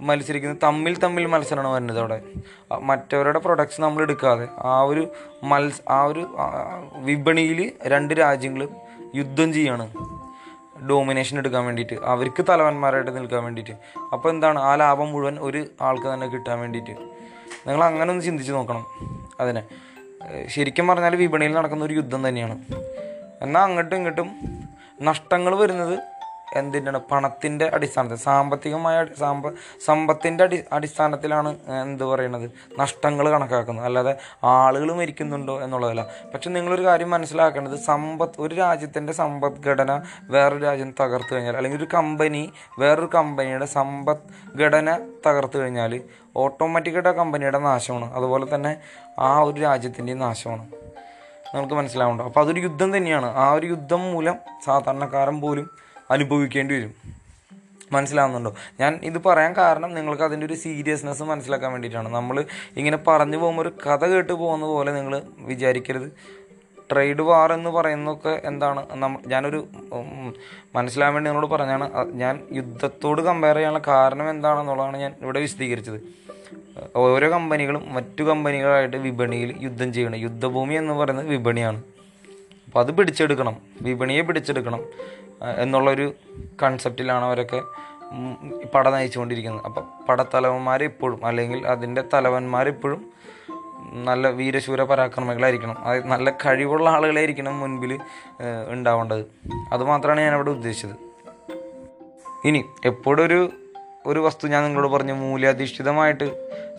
[0.00, 2.22] മത്സരിക്കുന്നത് തമ്മിൽ തമ്മിൽ മത്സരമാണ് വരുന്നത് അവിടെ.
[2.80, 5.08] മറ്റവരുടെ പ്രൊഡക്ട്സ് നമ്മൾ എടുക്കാതെ ആ ഒരു
[5.42, 6.26] മത്സ ആ ഒരു
[6.96, 8.68] വിപണിയിൽ രണ്ട് രാജ്യങ്ങൾ
[9.14, 9.86] യുദ്ധം ചെയ്യാണ്.
[10.90, 11.94] ഡോമിനേഷൻ എടുക്കാൻ വേണ്ടിയിട്ട്.
[12.04, 13.72] അവർക്ക് തലവന്മാരായിട്ട് നിൽക്കാൻ വേണ്ടിയിട്ട്.
[14.12, 14.58] അപ്പോൾ എന്താണ്?
[14.58, 16.90] ആ ലാഭം മുഴുവൻ ഒരു ആൾക്ക് തന്നെ കിട്ടാൻ വേണ്ടിയിട്ട്.
[17.66, 18.86] നിങ്ങൾ അങ്ങനെ ഒന്ന് ചിന്തിച്ച് നോക്കണം
[19.40, 19.62] അതിനെ.
[20.48, 22.58] ശരിക്കും പറഞ്ഞാൽ വിപണിയിൽ നടക്കുന്ന ഒരു യുദ്ധം തന്നെയാണ്.
[23.44, 24.28] എന്നാൽ അങ്ങോട്ടും ഇങ്ങോട്ടും
[25.02, 25.98] നഷ്ടങ്ങൾ വരുന്നത്
[26.56, 29.52] എന്തിന്റെയാണ് പണത്തിന്റെ അടിസ്ഥാനത്തിൽ സാമ്പത്തികമായ സാമ്പ
[29.86, 33.84] സമ്പത്തിന്റെ അടി അടിസ്ഥാനത്തിലാണ് എന്ത് പറയുന്നത് നഷ്ടങ്ങൾ കണക്കാക്കുന്നത്.
[33.84, 36.06] അല്ലാതെ ആളുകൾ മരിക്കുന്നുണ്ടോ എന്നുള്ളതല്ല.
[36.34, 42.52] പക്ഷെ നിങ്ങളൊരു കാര്യം മനസ്സിലാക്കേണ്ടത് സമ്പത്ത് ഒരു രാജ്യത്തിന്റെ സമ്പദ്ഘടന വേറൊരു രാജ്യം തകർത്തു കഴിഞ്ഞാൽ അല്ലെങ്കിൽ ഒരു കമ്പനി
[42.78, 46.00] വേറൊരു കമ്പനിയുടെ സമ്പദ്ഘടന തകർത്തു കഴിഞ്ഞാൽ
[46.36, 48.14] ഓട്ടോമാറ്റിക്കായിട്ട് ആ കമ്പനിയുടെ നാശമാണ്.
[48.14, 48.76] അതുപോലെ തന്നെ
[49.18, 50.83] ആ ഒരു രാജ്യത്തിന്റെയും നാശമാണ്.
[51.54, 52.24] നിങ്ങൾക്ക് മനസ്സിലാവുന്നുണ്ടോ.
[52.24, 53.26] അപ്പോൾ അതൊരു യുദ്ധം തന്നെയാണ്.
[53.26, 55.70] ആ ഒരു യുദ്ധം മൂലം സാധാരണക്കാരൻ പോലും
[56.10, 56.94] അനുഭവിക്കേണ്ടി വരും.
[57.92, 58.54] മനസ്സിലാവുന്നുണ്ടോ?
[58.80, 62.08] ഞാൻ ഇത് പറയാൻ കാരണം നിങ്ങൾക്ക് അതിന്റെ ഒരു സീരിയസ്നെസ് മനസ്സിലാക്കാൻ വേണ്ടിയിട്ടാണ്.
[62.08, 62.44] നമ്മൾ
[62.76, 66.12] ഇങ്ങനെ പറഞ്ഞു പോകുമ്പോൾ ഒരു കഥ കേട്ട് പോകുന്ന പോലെ നിങ്ങൾ വിചാരിക്കരുത്.
[66.92, 68.86] ട്രേഡ് വാർ എന്ന് പറയുന്നതൊക്കെ എന്താണ്?
[68.90, 69.66] നമ്മ ഞാനൊരു
[70.74, 76.00] മനസ്സിലാവാൻ വേണ്ടി നിങ്ങളോട് പറഞ്ഞാണ് ഞാൻ യുദ്ധത്തോട് കമ്പയർ ചെയ്യാനുള്ള കാരണം എന്താണെന്നുള്ളതാണ് ഞാൻ ഇവിടെ വിശദീകരിച്ചത്.
[76.96, 80.16] ഓരോ കമ്പനികളും മറ്റു കമ്പനികളായിട്ട് വിപണിയിൽ യുദ്ധം ചെയ്യണം.
[80.16, 81.82] യുദ്ധഭൂമി എന്ന് പറയുന്നത് വിപണിയാണ്.
[82.66, 83.56] അപ്പോൾ അത് പിടിച്ചെടുക്കണം.
[83.82, 84.80] വിപണിയെ പിടിച്ചെടുക്കണം
[85.58, 86.14] എന്നുള്ളൊരു
[86.62, 87.62] കൺസെപ്റ്റിലാണ് അവരൊക്കെ
[88.74, 89.64] പട നയിച്ചുകൊണ്ടിരിക്കുന്നത്.
[89.64, 93.12] അപ്പം പടത്തലവന്മാർ എപ്പോഴും അല്ലെങ്കിൽ അതിന്റെ തലവന്മാരെപ്പോഴും
[94.04, 95.78] നല്ല വീരശൂര പരാക്രമികളായിരിക്കണം.
[95.78, 98.00] അതായത് നല്ല കഴിവുള്ള ആളുകളായിരിക്കണം മുൻപിൽ
[98.68, 99.24] ഉണ്ടാവേണ്ടത്.
[99.72, 100.96] അതുമാത്രമാണ് ഞാനവിടെ ഉദ്ദേശിച്ചത്.
[102.44, 103.63] ഇനി എപ്പോഴും
[104.06, 106.26] ഒരു വസ്തു ഞാൻ നിങ്ങളോട് പറഞ്ഞു മൂല്യാധിഷ്ഠിതമായിട്ട്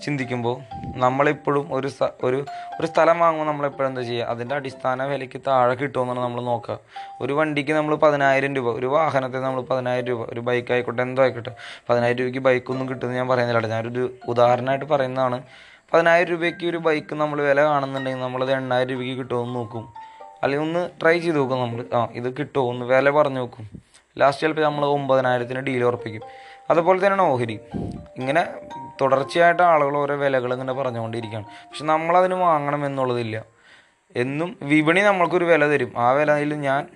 [0.03, 0.61] ചിന്തിക്കുമ്പോൾ
[0.95, 1.89] നമ്മളെപ്പോഴും ഒരു
[2.23, 2.45] ഒരു
[2.79, 6.79] ഒരു സ്ഥലം വാങ്ങുമ്പോൾ നമ്മളെപ്പോഴും എന്താ ചെയ്യുക അതിന്റെ അടിസ്ഥാന വിലയ്ക്ക് താഴെ കിട്ടുമെന്നാണ് നമ്മൾ നോക്കുക
[7.21, 11.53] ഒരു വണ്ടിക്ക് നമ്മൾ പതിനായിരം രൂപ ഒരു വാഹനത്തിന് നമ്മൾ പതിനായിരം രൂപ ഒരു ബൈക്ക് ആയിക്കോട്ടെ എന്തോ ആയിക്കോട്ടെ.
[11.89, 13.67] പതിനായിരം രൂപയ്ക്ക് ബൈക്കൊന്നും കിട്ടുമെന്ന് ഞാൻ പറയുന്നില്ല.
[13.67, 15.43] ഞാനൊരു ഉദാഹരണമായിട്ട് പറയുന്നതാണ്.
[15.93, 19.93] പതിനായിരം രൂപയ്ക്ക് ഒരു ബൈക്ക് നമ്മൾ വില കാണുന്നുണ്ടെങ്കിൽ നമ്മളത് എണ്ണായിരം രൂപയ്ക്ക് കിട്ടുമെന്ന് നോക്കും.
[20.43, 23.69] അല്ലെങ്കിൽ ഒന്ന് ട്രൈ ചെയ്ത് നോക്കും നമ്മൾ ആ ഇത് കിട്ടുമോ ഒന്ന് വില പറഞ്ഞു നോക്കും.
[24.17, 26.21] ലാസ്റ്റ് ചിലപ്പോൾ നമ്മൾ ഒമ്പതിനായിരത്തിന് ഡീൽ ഉറപ്പിക്കും.
[26.69, 27.59] അതുപോലെ തന്നെയാണ് ഓഹരി.
[28.17, 28.47] ഇങ്ങനെ
[29.01, 31.45] തുടർച്ചയായിട്ട് ആളുകൾ ഓരോ വിലകൾ ഇങ്ങനെ പറഞ്ഞുകൊണ്ടിരിക്കുകയാണ്.
[31.45, 33.45] പക്ഷെ നമ്മളതിന് വാങ്ങണം എന്നുള്ളതില്ല.
[34.15, 35.93] എന്നും വിപണി നമ്മൾക്കൊരു വില തരും.
[35.97, 36.87] ആ വിലയിൽ ഞാൻ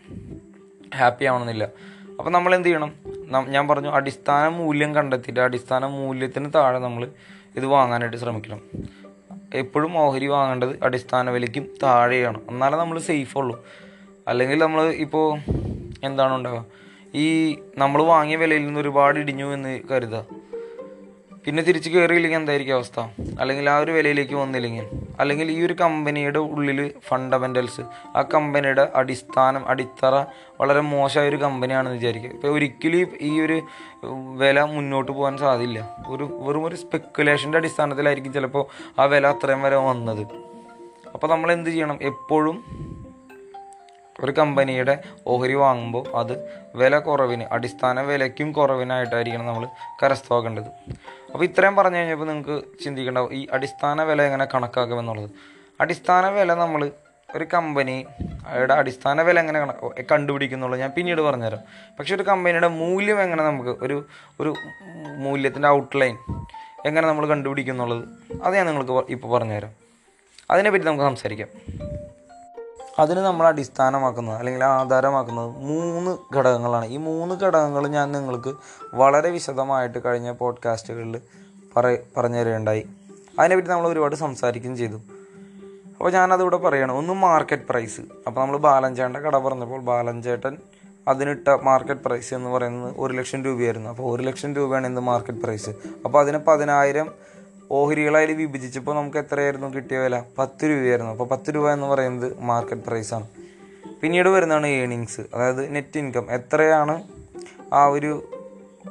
[0.95, 1.63] ഹാപ്പി ആവണമെന്നില്ല.
[2.19, 2.93] അപ്പോൾ നമ്മൾ എന്ത് ചെയ്യണം?
[3.49, 7.11] ഞാൻ പറഞ്ഞു അടിസ്ഥാന മൂല്യം കണ്ടെത്തിയിട്ട് അടിസ്ഥാന മൂല്യത്തിന് താഴെ നമ്മൾ
[7.55, 8.61] ഇത് വാങ്ങാനായിട്ട് ശ്രമിക്കണം.
[9.53, 12.41] എപ്പോഴും ഓഹരി വാങ്ങേണ്ടത് അടിസ്ഥാന വിലയ്ക്കും താഴെയാണ്.
[12.49, 13.65] എന്നാലേ നമ്മൾ സേഫ് ഉള്ളൂ.
[14.27, 15.39] അല്ലെങ്കിൽ നമ്മൾ ഇപ്പോൾ
[16.03, 16.65] എന്താണ് ഉണ്ടാവുക
[17.16, 20.25] ഈ നമ്മൾ വാങ്ങിയ വിലയിൽ നിന്ന് ഒരുപാട് ഇടിഞ്ഞു എന്ന് കരുതുക
[21.46, 23.00] പിന്നെ തിരിച്ച് കയറിയില്ലെങ്കിൽ എന്തായിരിക്കും അവസ്ഥ?
[23.39, 24.86] അല്ലെങ്കിൽ ആ ഒരു വിലയിലേക്ക് വന്നില്ലെങ്കിൽ.
[25.20, 27.82] അല്ലെങ്കിൽ ഈ ഒരു കമ്പനിയുടെ ഉള്ളിൽ ഫണ്ടമെന്റൽസ്
[28.18, 30.25] ആ കമ്പനിയുടെ അടിസ്ഥാനം അടിത്തറ
[30.62, 32.30] വളരെ മോശമായ ഒരു കമ്പനിയാണെന്ന് വിചാരിക്കുക.
[32.30, 33.62] ഇപ്പോൾ ഒരിക്കലും ഈ ഒരു
[34.38, 38.66] വില മുന്നോട്ട് പോകാൻ സാധ്യമില്ല ഒരു വെറും ഒരു സ്പെക്കുലേഷന്റെ അടിസ്ഥാനത്തിലായിരിക്കും ചിലപ്പോൾ
[39.00, 40.28] ആ വില അത്രയും വരെ വന്നത്.
[41.13, 42.00] അപ്പോൾ നമ്മൾ എന്ത് ചെയ്യണം?
[42.01, 42.63] എപ്പോഴും
[44.23, 49.67] ഒരു കമ്പനിയുടെ ഓഹരി വാങ്ങുമ്പോൾ അത് വില കുറവിന് അടിസ്ഥാന വിലയ്ക്കും കുറവിനായിട്ടായിരിക്കണം നമ്മൾ
[50.03, 50.67] കരസ്ഥമാക്കേണ്ടത്.
[51.33, 55.29] അപ്പോൾ ഇത്രയും പറഞ്ഞു കഴിഞ്ഞപ്പോൾ നിങ്ങൾക്ക് ചിന്തിക്കേണ്ടാവും ഈ അടിസ്ഥാന വില എങ്ങനെ കണക്കാക്കുമെന്നുള്ളത്.
[55.81, 56.91] അടിസ്ഥാന വില നമ്മൾ
[57.35, 59.73] ഒരു കമ്പനിയുടെ അടിസ്ഥാന വില എങ്ങനെ കണ
[60.11, 61.59] കണ്ടുപിടിക്കുന്നുള്ളത് ഞാൻ പിന്നീട് പറഞ്ഞുതരാം.
[61.99, 64.05] പക്ഷെ ഒരു കമ്പനിയുടെ മൂല്യം എങ്ങനെ നമുക്ക് ഒരു
[64.39, 64.53] ഒരു
[65.17, 66.17] മൂല്യത്തിന്റെ ഔട്ട്ലൈൻ
[66.85, 68.05] എങ്ങനെ നമ്മൾ കണ്ടുപിടിക്കുന്നുള്ളത്
[68.43, 69.73] അത് ഞാൻ നിങ്ങൾക്ക് ഇപ്പോൾ പറഞ്ഞുതരാം.
[70.51, 71.47] അതിനെപ്പറ്റി നമുക്ക് സംസാരിക്കാം.
[73.00, 76.86] അതിന് നമ്മൾ അടിസ്ഥാനമാക്കുന്നത് അല്ലെങ്കിൽ ആധാരമാക്കുന്നത് മൂന്ന് ഘടകങ്ങളാണ്.
[76.86, 78.56] ഈ മൂന്ന് ഘടകങ്ങൾ ഞാൻ നിങ്ങൾക്ക്
[78.94, 81.22] വളരെ വിശദമായിട്ട് കഴിഞ്ഞ പോഡ്കാസ്റ്റുകളിൽ
[81.77, 82.88] പറ പറഞ്ഞു തരുകയുണ്ടായി
[83.39, 84.96] അതിനെപ്പറ്റി നമ്മൾ ഒരുപാട് സംസാരിക്കുകയും ചെയ്തു.
[84.96, 86.98] അപ്പോൾ ഞാനതിവിടെ പറയണം.
[86.98, 90.58] ഒന്ന് മാർക്കറ്റ് പ്രൈസ് അപ്പോൾ നമ്മൾ ബാലഞ്ചേട്ടന്റെ കട പറഞ്ഞപ്പോൾ ബാലഞ്ചേട്ടൻ
[91.08, 93.89] അതിനിട്ട മാർക്കറ്റ് പ്രൈസ് എന്ന് പറയുന്നത് ഒരു ലക്ഷം രൂപയായിരുന്നു.
[93.89, 95.70] അപ്പോൾ ഒരു ലക്ഷം രൂപയാണ് ഇന്ന് മാർക്കറ്റ് പ്രൈസ്
[96.06, 97.12] അപ്പോൾ അതിന് പതിനായിരം
[97.71, 99.67] ഓഹരികളായി വിഭജിച്ചപ്പോൾ നമുക്ക് എത്രയായിരുന്നു?
[99.67, 100.23] കിട്ടിയ വില?
[100.38, 101.11] പത്ത് രൂപയായിരുന്നു.
[101.11, 103.27] അപ്പോൾ പത്ത് രൂപ എന്ന് പറയുന്നത് മാർക്കറ്റ് പ്രൈസാണ്
[104.01, 107.03] പിന്നീട് വരുന്നതാണ് ഏണിങ്സ് അതായത് നെറ്റ് ഇൻകം എത്രയാണ്
[107.73, 108.29] ആ ഒരു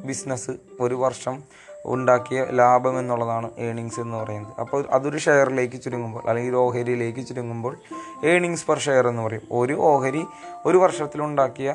[0.05, 1.43] ബിസിനസ് ഒരു വർഷം
[1.85, 4.61] ഉണ്ടാക്കിയ ലാഭം എന്നുള്ളതാണ് ഏണിങ്സ് എന്ന് പറയുന്നത്.
[4.61, 7.77] അപ്പോൾ അതൊരു ഷെയറിലേക്ക് ചുരുങ്ങുമ്പോൾ അല്ലെങ്കിൽ ഒരു ഓഹരിയിലേക്ക് ചുരുങ്ങുമ്പോൾ
[8.25, 9.43] ഏണിങ്സ് പെർ ഷെയർ എന്ന് പറയും.
[9.51, 10.25] ഒരു ഓഹരി
[10.67, 11.75] ഒരു വർഷത്തിലുണ്ടാക്കിയ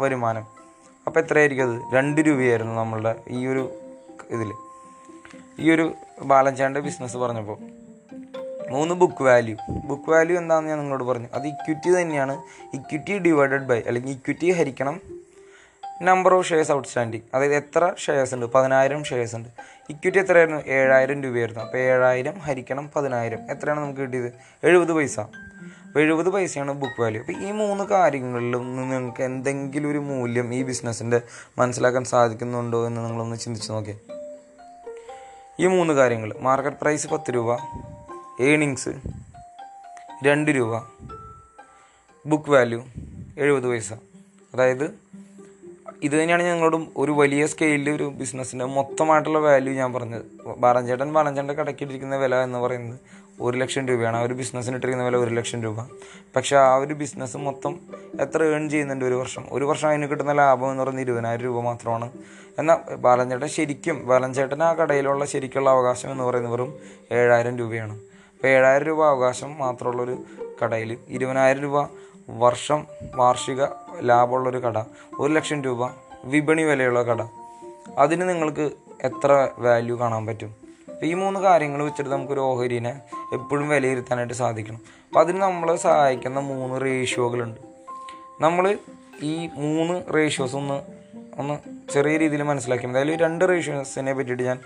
[0.00, 0.44] വരുമാനം.
[1.06, 1.94] അപ്പോൾ എത്രയായിരിക്കും അത്?
[1.94, 3.70] രണ്ട് രൂപയായിരുന്നു നമ്മളുടെ ഈ ഒരു
[4.30, 4.52] ഇതിൽ
[5.58, 5.92] ഈ ഒരു
[6.22, 7.58] ബാലൻചാന്റെ ബിസിനസ് പറഞ്ഞപ്പോൾ
[8.70, 11.28] മൂന്ന് ബുക്ക് വാല്യൂ ബുക്ക് വാല്യൂ എന്താണെന്ന് ഞാൻ നിങ്ങളോട് പറഞ്ഞു.
[11.34, 12.42] അത് ഇക്വിറ്റി തന്നെയാണ്.
[12.74, 15.00] ഇക്വിറ്റി ഡിവൈഡഡ് ബൈ അല്ലെങ്കിൽ ഇക്വിറ്റി ഹരിക്കണം.
[16.02, 18.46] നമ്പർ ഓഫ് ഷെയർസ് ഔട്ട്സ്റ്റാൻഡിങ് അതായത് എത്ര ഷെയർസ് ഉണ്ട്?
[18.46, 19.48] പതിനായിരം ഷെയർസ് ഉണ്ട്.
[19.90, 20.62] ഇക്വിറ്റി എത്രയായിരുന്നു?
[20.66, 21.60] ഏഴായിരം രൂപയായിരുന്നു.
[21.60, 23.50] അപ്പോൾ ഏഴായിരം ഹരിക്കണം പതിനായിരം.
[23.50, 24.32] എത്രയാണ് നമുക്ക് കിട്ടിയത്?
[24.64, 25.20] എഴുപത് പൈസ.
[25.20, 31.20] അപ്പോൾ എഴുപത് പൈസയാണ് ബുക്ക് വാല്യൂ അപ്പോൾ ഈ മൂന്ന് കാര്യങ്ങളിലും നിങ്ങൾക്ക് എന്തെങ്കിലും ഒരു മൂല്യം ഈ ബിസിനസ്സിന്റെ
[31.58, 33.98] മനസ്സിലാക്കാൻ സാധിക്കുന്നുണ്ടോ എന്ന് നിങ്ങളൊന്ന് ചിന്തിച്ച് നോക്കിയേ.
[35.60, 36.34] ഈ മൂന്ന് കാര്യങ്ങൾ.
[36.40, 37.56] മാർക്കറ്റ് പ്രൈസ് പത്ത് രൂപ
[38.40, 38.88] ഏണിങ്സ്
[40.24, 40.82] രണ്ട് രൂപ
[42.26, 42.84] ബുക്ക് വാല്യൂ
[43.38, 43.92] എഴുപത് പൈസ.
[44.54, 44.98] അതായത്
[46.02, 50.22] ഇത് തന്നെയാണ് ഞങ്ങളോട് ഒരു വലിയ സ്കെയിലിൽ ഒരു ബിസിനസ്സിന്റെ മൊത്തമായിട്ടുള്ള വാല്യൂ ഞാൻ പറഞ്ഞത്.
[50.56, 53.00] ബാലഞ്ചേട്ടൻ ബാലഞ്ചേട്ടന്റെ കടക്കിട്ടിരിക്കുന്ന വില എന്ന് പറയുന്നത്
[53.40, 54.16] ഒരു ലക്ഷം രൂപയാണ്.
[54.16, 55.76] ആ ഒരു ബിസിനസ്സിന് ഇട്ടിരിക്കുന്ന വില ഒരു ലക്ഷം രൂപ.
[56.36, 57.80] പക്ഷേ ആ ഒരു ബിസിനസ് മൊത്തം
[58.20, 59.44] എത്ര ഏൺ ചെയ്യുന്നുണ്ട് ഒരു വർഷം?
[59.50, 62.12] ഒരു വർഷം അതിന് കിട്ടുന്ന ലാഭം എന്ന് പറയുന്നത് ഇരുപതിനായിരം രൂപ മാത്രമാണ്.
[62.58, 66.74] എന്നാൽ ബാലഞ്ചേട്ടൻ ശരിക്കും ബാലഞ്ചേട്ടൻ ആ കടയിലുള്ള ശരിക്കുള്ള അവകാശം എന്ന് പറയുന്നത് വെറും
[67.12, 67.92] ഏഴായിരം രൂപയാണ്.
[67.92, 70.24] അപ്പോൾ ഏഴായിരം രൂപ അവകാശം മാത്രമുള്ളൊരു
[70.64, 71.88] കടയിൽ ഇരുപതിനായിരം രൂപ
[72.30, 73.64] വർഷം വാർഷിക
[74.00, 74.84] ലാഭമുള്ളൊരു കട
[75.18, 75.90] ഒരു ലക്ഷം രൂപ
[76.24, 77.28] വിപണി വിലയുള്ള കട
[77.98, 78.70] അതിന് നിങ്ങൾക്ക്
[79.02, 80.63] എത്ര വാല്യൂ കാണാൻ പറ്റും?
[80.94, 83.00] അപ്പോൾ ഈ മൂന്ന് കാര്യങ്ങൾ വെച്ചിട്ട് നമുക്കൊരു ഓഹരിനെ
[83.32, 84.76] എപ്പോഴും വിലയിരുത്താനായിട്ട് സാധിക്കണം.
[84.76, 87.60] അപ്പോൾ അതിന് നമ്മളെ സഹായിക്കുന്ന മൂന്ന് റേഷ്യോകളുണ്ട്.
[88.40, 88.78] നമ്മൾ
[89.22, 90.82] ഈ മൂന്ന് റേഷ്യോസ് ഒന്ന്
[91.38, 91.58] ഒന്ന്
[91.92, 92.86] ചെറിയ രീതിയിൽ മനസ്സിലാക്കി.
[92.86, 94.58] അതായത് രണ്ട് റേഷ്യോസിനെ പറ്റിയിട്ട് ഞാൻ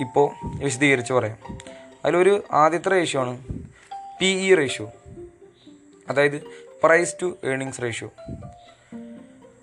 [0.00, 1.58] ഇപ്പോൾ വിശദീകരിച്ച് പറയാം.
[2.04, 3.38] അതിലൊരു ആദ്യത്തെ റേഷ്യോ ആണ്
[4.20, 4.90] പി ഇ റേഷ്യോ.
[6.08, 6.42] അതായത്
[6.82, 8.10] പ്രൈസ് ടു ഏണിങ്സ് റേഷ്യോ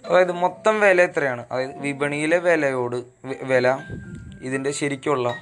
[0.10, 1.46] അതായത് മൊത്തം വില എത്രയാണ്?
[1.52, 3.04] അതായത് വിപണിയിലെ വിലയോട്
[3.44, 3.78] വില
[4.42, 5.36] ഇതിന്റെ ശരിക്കുള്ള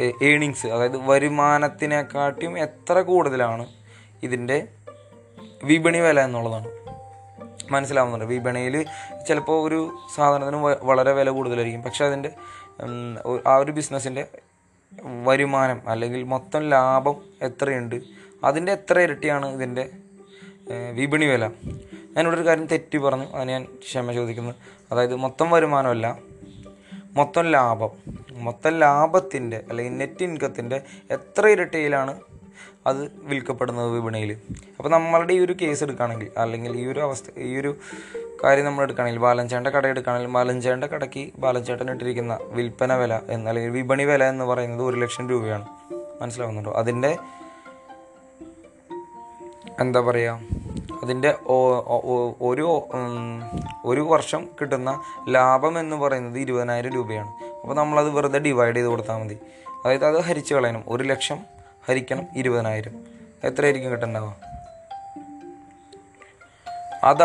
[0.00, 3.66] ഏണിങ്സ് അതായത് വരുമാനത്തിനെക്കാട്ടിയും എത്ര കൂടുതലാണ്
[4.22, 4.68] ഇതിന്റെ
[5.64, 6.68] വിപണി വില എന്നുള്ളതാണ്.
[7.70, 8.26] മനസ്സിലാവുന്നുണ്ട്.
[8.26, 8.86] വിപണിയിൽ
[9.28, 11.82] ചിലപ്പോൾ ഒരു സാധനത്തിന് വളരെ വില കൂടുതലായിരിക്കും.
[11.82, 12.30] പക്ഷെ അതിന്റെ
[13.46, 14.26] ആ ഒരു ബിസിനസ്സിന്റെ
[15.24, 18.00] വരുമാനം അല്ലെങ്കിൽ മൊത്തം ലാഭം എത്രയുണ്ട്
[18.44, 19.90] അതിന്റെ എത്ര ഇരട്ടിയാണ് ഇതിന്റെ
[20.92, 21.46] വിപണി വില.
[22.16, 23.24] ഞാനിവിടെ ഒരു കാര്യം തെറ്റി പറഞ്ഞു.
[23.24, 24.54] അതിന് ഞാൻ ക്ഷമ ചോദിക്കുന്നു.
[24.92, 26.18] അതായത് മൊത്തം വരുമാനമല്ല
[27.18, 27.90] മൊത്തം ലാഭം.
[28.32, 32.20] മൊത്തം ലാഭത്തിന്റെ അല്ലെങ്കിൽ നെറ്റ് ഇൻകത്തിന്റെ എത്ര ഇരട്ടിയിലാണ്
[32.86, 34.32] അത് വിൽക്കപ്പെടുന്നത് വിപണിയിൽ?
[34.78, 37.76] അപ്പോൾ നമ്മളുടെ ഈ ഒരു കേസ് എടുക്കുകയാണെങ്കിൽ അല്ലെങ്കിൽ ഈ ഒരു അവസ്ഥ ഈ ഒരു
[38.44, 44.04] കാര്യം നമ്മൾ എടുക്കുകയാണെങ്കിൽ ബാലഞ്ചേട്ടന്റെ കട എടുക്കുകയാണെങ്കിൽ ബാലഞ്ചേട്ടന്റെ കടയ്ക്ക് ബാലഞ്ചേട്ടൻ ഇട്ടിരിക്കുന്ന വിൽപ്പന വില എന്ന് അല്ലെങ്കിൽ വിപണി
[44.04, 45.66] വില എന്ന് പറയുന്നത് ഒരു ലക്ഷം രൂപയാണ്.
[46.22, 46.72] മനസ്സിലാവുന്നുണ്ടോ?
[46.72, 47.16] അതിന്റെ
[49.80, 50.40] എന്താ പറയുക?
[51.02, 51.34] അതിന്റെ
[52.48, 52.66] ഒരു
[53.84, 57.30] ഒരു വർഷം കിട്ടുന്ന ലാഭം എന്ന് പറയുന്നത് ഇരുപതിനായിരം രൂപയാണ്.
[57.60, 59.38] അപ്പോൾ നമ്മളത് വെറുതെ ഡിവൈഡ് ചെയ്ത് കൊടുത്താൽ മതി.
[59.84, 60.84] അതായത് അത് ഹരിച്ച് കളയണം.
[60.88, 61.40] ഒരു ലക്ഷം
[61.88, 62.94] ഹരിക്കണം ഇരുപതിനായിരം.
[63.44, 64.34] എത്രയായിരിക്കും കിട്ടുന്നുണ്ടാവുക
[67.04, 67.22] അത്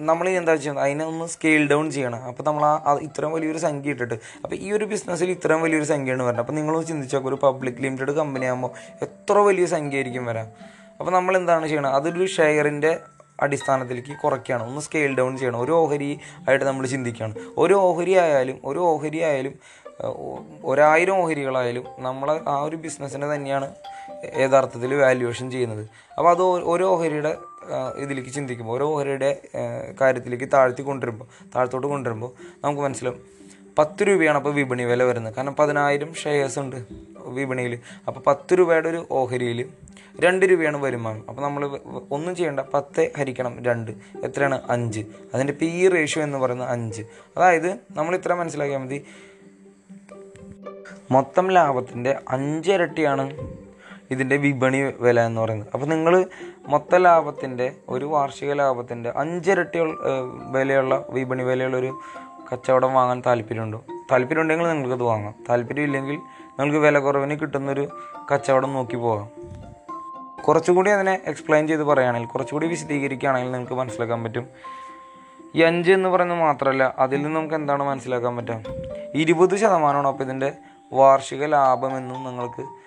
[0.00, 0.84] നമ്മൾ എന്താ ചെയ്യുന്നത്?
[0.84, 2.22] അതിനെ ഒന്ന് സ്കെയിൽ ഡൗൺ ചെയ്യണം.
[2.28, 4.14] അപ്പോൾ നമ്മൾ ആ ഇത്രയും വലിയൊരു സംഖ്യ ഇട്ടിട്ട്.
[4.44, 8.44] അപ്പോൾ ഈ ഒരു ബിസിനസ്സിൽ ഇത്രയും വലിയൊരു സംഖ്യയാണ് വരുന്നത് അപ്പോൾ നിങ്ങൾ ചിന്തിച്ചാൽ ഒരു പബ്ലിക് ലിമിറ്റഡ് കമ്പനി
[8.44, 8.70] ആകുമ്പോൾ
[9.02, 10.48] എത്ര വലിയ സംഖ്യ ആയിരിക്കും വരാം?
[11.02, 11.94] അപ്പോൾ നമ്മൾ എന്താണ് ചെയ്യണം?
[11.94, 13.00] അതൊരു ഷെയറിന്റെ
[13.42, 14.66] അടിസ്ഥാനത്തിലേക്ക് കുറയ്ക്കുകയാണ്.
[14.66, 15.60] ഒന്ന് സ്കെയിൽ ഡൗൺ ചെയ്യണം.
[15.60, 17.34] ഒരു ഓഹരി ആയിട്ട് നമ്മൾ ചിന്തിക്കുകയാണ്.
[17.58, 19.54] ഒരു ഓഹരി ആയാലും ഒരു ഓഹരി ആയാലും
[20.64, 23.74] ഒരായിരം ഓഹരികളായാലും നമ്മൾ ആ ഒരു ബിസിനസ്സിനെ തന്നെയാണ്
[24.40, 25.88] യഥാർത്ഥത്തിൽ വാല്യുവേഷൻ ചെയ്യുന്നത്.
[26.18, 27.36] അപ്പോൾ അത് ഒരു ഓഹരിയുടെ
[27.96, 29.30] ഇതിലേക്ക് ചിന്തിക്കുമ്പോൾ ഓരോ ഓഹരിയുടെ
[30.00, 31.24] കാര്യത്തിലേക്ക് താഴ്ത്തി കൊണ്ടുവരുമ്പോൾ
[31.56, 32.30] താഴത്തോട്ട് കൊണ്ടുവരുമ്പോൾ
[32.64, 33.20] നമുക്ക് മനസ്സിലാവും
[33.78, 35.34] പത്ത് രൂപയാണ് അപ്പോൾ വിപണി വില വരുന്നത്.
[35.34, 36.76] കാരണം പതിനായിരം ഷെയർസ് ഉണ്ട്
[37.18, 37.78] വിപണിയിൽ.
[38.08, 39.68] അപ്പോൾ പത്ത് രൂപയുടെ ഒരു ഓഹരിയിൽ
[40.20, 41.24] രണ്ട് രൂപയാണ് വരുമാനം.
[41.28, 41.66] അപ്പോൾ നമ്മൾ
[42.10, 43.90] ഒന്നും ചെയ്യേണ്ട പത്ത് ഹരിക്കണം രണ്ട്.
[44.24, 44.62] എത്രയാണ്?
[44.70, 45.00] അഞ്ച്.
[45.34, 47.02] അതിന്റെ പി ഇ റേഷ്യോ എന്ന് പറയുന്നത് അഞ്ച്.
[47.36, 49.04] അതായത് നമ്മൾ ഇത്ര മനസ്സിലാക്കിയാൽ മതി.
[51.10, 53.54] മൊത്തം ലാഭത്തിന്റെ അഞ്ചിരട്ടിയാണ്
[54.10, 55.68] ഇതിന്റെ വിപണി വില എന്ന് പറയുന്നത്.
[55.74, 56.26] അപ്പോൾ നിങ്ങൾ
[56.66, 59.78] മൊത്ത ലാഭത്തിന്റെ ഒരു വാർഷിക ലാഭത്തിന്റെ അഞ്ചിരട്ടി
[60.50, 62.00] വിലയുള്ള വിപണി വിലയുള്ള വിലയുള്ളൊരു
[62.52, 63.84] കച്ചവടം വാങ്ങാൻ താല്പര്യമുണ്ടോ?
[64.12, 65.34] താല്പര്യമുണ്ടെങ്കിൽ നിങ്ങൾക്കത് വാങ്ങാം.
[65.48, 67.88] താല്പര്യമില്ലെങ്കിൽ നിങ്ങൾക്ക് വില കുറവിന് കിട്ടുന്നൊരു
[68.34, 69.28] കച്ചവടം നോക്കി പോകാം.
[70.42, 74.48] കുറച്ചുകൂടി അതിനെ എക്സ്പ്ലെയിൻ ചെയ്ത് പറയുകയാണെങ്കിൽ കുറച്ചുകൂടി വിശദീകരിക്കുകയാണെങ്കിൽ നിങ്ങൾക്ക് മനസ്സിലാക്കാൻ പറ്റും.
[75.54, 78.60] ഈ അഞ്ച് എന്ന് പറയുന്നത് മാത്രമല്ല അതിൽ നിന്ന് നമുക്ക് എന്താണ് മനസ്സിലാക്കാൻ പറ്റുക?
[79.14, 80.52] ഇരുപത് ശതമാനമാണ് അപ്പോൾ ഇതിന്റെ
[80.92, 82.81] വാർഷിക ലാഭമെന്നും നിങ്ങൾക്ക്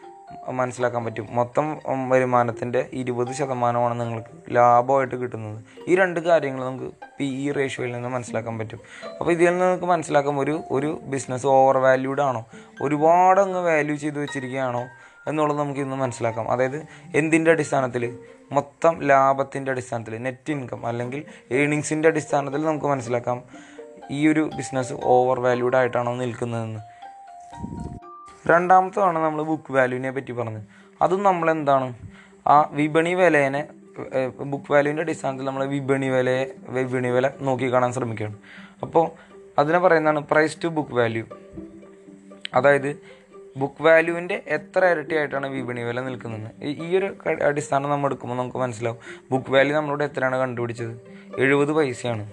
[0.49, 1.27] മനസ്സിലാക്കാൻ പറ്റും.
[1.31, 5.63] മൊത്തം വരുമാനത്തിന്റെ ഇരുപത് ശതമാനമാണ് നിങ്ങൾക്ക് ലാഭമായിട്ട് കിട്ടുന്നത്.
[5.87, 8.79] ഈ രണ്ട് കാര്യങ്ങൾ നമുക്ക് പി ഇ റേഷ്യോയിൽ നിന്ന് മനസ്സിലാക്കാൻ പറ്റും.
[9.19, 12.45] അപ്പോൾ ഇതിൽ നിന്ന് നമുക്ക് മനസ്സിലാക്കാം ഒരു ഒരു ബിസിനസ് ഓവർ വാല്യൂഡ് ആണോ?
[12.81, 14.83] ഒരുപാട് അങ്ങ് വാല്യൂ ചെയ്ത് വെച്ചിരിക്കുകയാണോ
[15.27, 16.51] എന്നുള്ളത് നമുക്ക് ഇന്ന് മനസ്സിലാക്കാം.
[16.51, 16.85] അതായത്
[17.15, 18.19] എന്തിന്റെ അടിസ്ഥാനത്തിൽ
[18.51, 23.43] മൊത്തം ലാഭത്തിന്റെ അടിസ്ഥാനത്തിൽ നെറ്റ് ഇൻകം അല്ലെങ്കിൽ ഏണിങ്സിന്റെ അടിസ്ഥാനത്തിൽ നമുക്ക് മനസ്സിലാക്കാം
[24.11, 26.79] ഈ ഒരു ബിസിനസ് ഓവർ വാല്യൂഡ് ആയിട്ടാണോ നിൽക്കുന്നതെന്ന്.
[28.47, 30.63] രണ്ടാമത്തതാണ് നമ്മൾ ബുക്ക് വാല്യൂവിനെ പറ്റി പറഞ്ഞത്.
[31.01, 31.93] അതും നമ്മൾ എന്താണ്
[32.47, 33.67] ആ വിപണി വിലേനെ
[34.43, 38.35] ബുക്ക് വാല്യൂവിന്റെ അടിസ്ഥാനത്തിൽ നമ്മൾ വിപണി വിലയെ വിപണി വില നോക്കി കാണാൻ ശ്രമിക്കുകയാണ്.
[38.81, 39.11] അപ്പോൾ
[39.59, 41.25] അതിനെ പറയുന്നതാണ് പ്രൈസ് ടു ബുക്ക് വാല്യൂ
[42.53, 42.99] അതായത്
[43.57, 46.63] ബുക്ക് വാല്യൂവിന്റെ എത്ര ഇരട്ടിയായിട്ടാണ് വിപണി വില നിൽക്കുന്നത്?
[46.63, 49.23] ഈ- ഒരു അടിസ്ഥാനം നമ്മൾ എടുക്കുമ്പോൾ നമുക്ക് മനസ്സിലാവും.
[49.31, 51.01] ബുക്ക് വാല്യൂ നമ്മളോട് എത്രയാണ് കണ്ടുപിടിച്ചത്?
[51.37, 52.31] എഴുപത് പൈസയാണ്.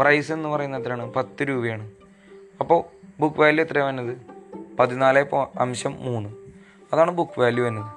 [0.00, 1.12] പ്രൈസ് എന്ന് പറയുന്നത് എത്രയാണ്?
[1.12, 1.90] പത്ത് രൂപയാണ്.
[2.60, 2.84] അപ്പോൾ
[3.20, 4.31] ബുക്ക് വാല്യൂ എത്രയാണ് വരുന്നത്
[4.78, 5.24] പതിനാല്
[5.58, 6.30] അംശം മൂന്ന്.
[6.92, 7.90] അതാണ് ബുക്ക് വാല്യൂ എന്നത്.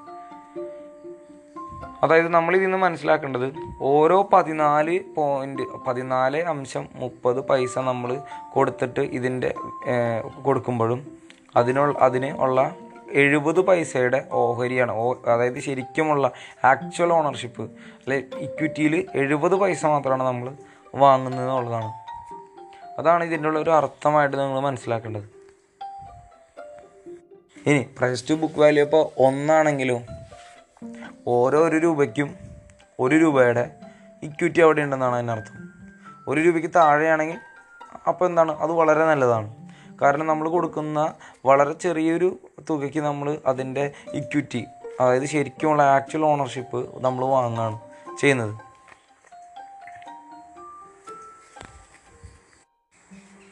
[2.03, 8.21] അതായത് നമ്മൾ ഇതിൽ നിന്ന് മനസ്സിലാക്കേണ്ടത് ഓരോ പതിനാല് പോയിന്റ് പതിനാല് അംശം മുപ്പത് പൈസ നമ്മൾ
[8.53, 9.53] കൊടുത്തിട്ട് ഇതിന്റെ
[10.45, 11.17] കൊടുക്കുമ്പോഴും
[11.55, 12.75] അതിനുള്ള അതിന് ഉള്ള
[13.11, 14.91] എഴുപത് പൈസയുടെ ഓഹരിയാണ്.
[14.91, 16.31] ഓ അതായത് ശരിക്കുമുള്ള
[16.65, 20.53] ആക്ച്വൽ ഓണർഷിപ്പ് അല്ലെ ഇക്വിറ്റിയിൽ എഴുപത് പൈസ മാത്രമാണ് നമ്മൾ
[20.95, 21.93] വാങ്ങുന്നത് എന്നുള്ളതാണ്.
[22.99, 25.34] അതാണ് ഇതിന്റെ ഉള്ള ഒരു അർത്ഥമായിട്ട് നിങ്ങൾ മനസ്സിലാക്കേണ്ടത്.
[27.65, 30.01] ഇനി പ്രൈസ് ടു ബുക്ക് വാല്യൂ ഇപ്പോൾ ഒന്നാണെങ്കിലും
[31.27, 32.29] ഓരോ രൂപയ്ക്കും
[32.99, 33.63] ഒരു രൂപയുടെ
[34.23, 35.55] ഇക്വിറ്റി അവിടെ ഉണ്ടെന്നാണ് അതിനർത്ഥം
[36.29, 37.39] ഒരു രൂപയ്ക്ക് താഴെയാണെങ്കിൽ
[38.09, 38.51] അപ്പോൾ എന്താണ്?
[38.63, 39.47] അത് വളരെ നല്ലതാണ്.
[40.01, 40.99] കാരണം നമ്മൾ കൊടുക്കുന്ന
[41.45, 42.29] വളരെ ചെറിയൊരു
[42.69, 43.85] തുകയ്ക്ക് നമ്മൾ അതിന്റെ
[44.19, 44.61] ഇക്വിറ്റി
[45.01, 47.77] അതായത് ശരിക്കുമുള്ള ആക്ച്വൽ ഓണർഷിപ്പ് നമ്മൾ വാങ്ങുകയാണ്
[48.21, 48.53] ചെയ്യുന്നത്.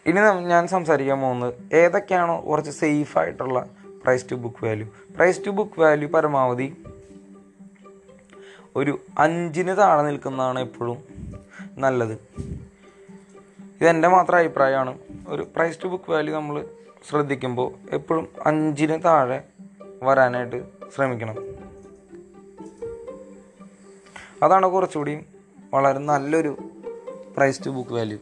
[0.06, 0.20] ഇനി
[0.54, 3.60] ഞാൻ സംസാരിക്കാൻ പോകുന്നത് ഏതൊക്കെയാണോ കുറച്ച് സേഫ് ആയിട്ടുള്ള
[4.04, 6.84] price to book value price to book value പരമാവധി
[8.76, 11.04] ഒരു അഞ്ചിന് താഴെ നിൽക്കുന്നതാണ് എപ്പോഴും
[11.78, 12.18] നല്ലത്.
[13.82, 14.98] ഇതെന്റെ മാത്രം അഭിപ്രായമാണ്.
[15.28, 16.68] ഒരു പ്രൈസ് ടു ബുക്ക് വാല്യൂ നമ്മൾ
[17.10, 19.44] ശ്രദ്ധിക്കുമ്പോൾ എപ്പോഴും അഞ്ചിന് താഴെ
[20.04, 20.64] വരാനായിട്ട്
[20.96, 21.36] ശ്രമിക്കണം.
[24.44, 25.26] അതാണ് കുറച്ചുകൂടി
[25.74, 26.58] വളരെ നല്ലൊരു
[27.38, 28.18] പ്രൈസ് ടു ബുക്ക് വാല്യൂ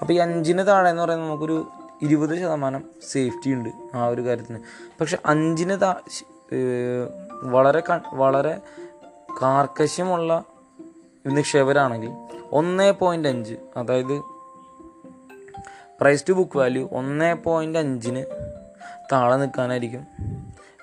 [0.00, 1.68] അപ്പോൾ ഈ അഞ്ചിന് താഴെ എന്ന് പറയുന്നത് നമുക്കൊരു
[2.04, 4.58] ഇരുപത് ശതമാനം സേഫ്റ്റി ഉണ്ട് ആ ഒരു കാര്യത്തിന്.
[5.00, 5.94] പക്ഷെ അഞ്ചിന് താ
[7.42, 8.60] വളരെ ക- വളരെ
[9.42, 10.44] കാർക്കശ്യമുള്ള
[11.26, 12.10] നിക്ഷേപരാണെങ്കിൽ
[12.52, 14.18] ഒന്നേ പോയിന്റ് അഞ്ച് അതായത്
[16.00, 18.24] പ്രൈസ് ടു ബുക്ക് വാല്യൂ ഒന്നേ പോയിന്റ് അഞ്ചിന്
[19.12, 20.06] താഴെ നിൽക്കാനായിരിക്കും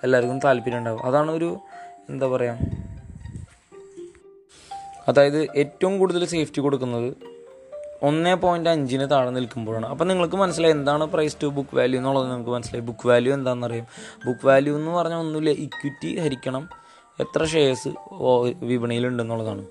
[0.03, 1.59] എല്ലാവർക്കും താല്പര്യം ഉണ്ടാവും അതാണ് ഒരു
[2.09, 2.57] എന്താ പറയുക
[5.07, 7.13] അതായത് ഏറ്റവും കൂടുതൽ സേഫ്റ്റി കൊടുക്കുന്നത്
[8.07, 9.85] ഒന്ന് പോയിന്റ് അഞ്ചിന് താഴെ നിൽക്കുമ്പോഴാണ്.
[9.93, 12.85] അപ്പം നിങ്ങൾക്ക് മനസ്സിലായി എന്താണ് പ്രൈസ് ടു ബുക്ക് വാല്യൂ എന്നുള്ളത് നിങ്ങൾക്ക് മനസ്സിലായി.
[12.89, 13.87] ബുക്ക് വാല്യൂ എന്താണെന്ന് അറിയാം
[14.25, 16.63] ബുക്ക് വാല്യൂ എന്ന് പറഞ്ഞാൽ ഒന്നുമില്ല ഇക്വിറ്റി ഹരിക്കണം
[17.23, 17.89] എത്ര ഷെയർസ്
[18.69, 19.63] വിപണിയിലുണ്ടെന്നുള്ളതാണ്.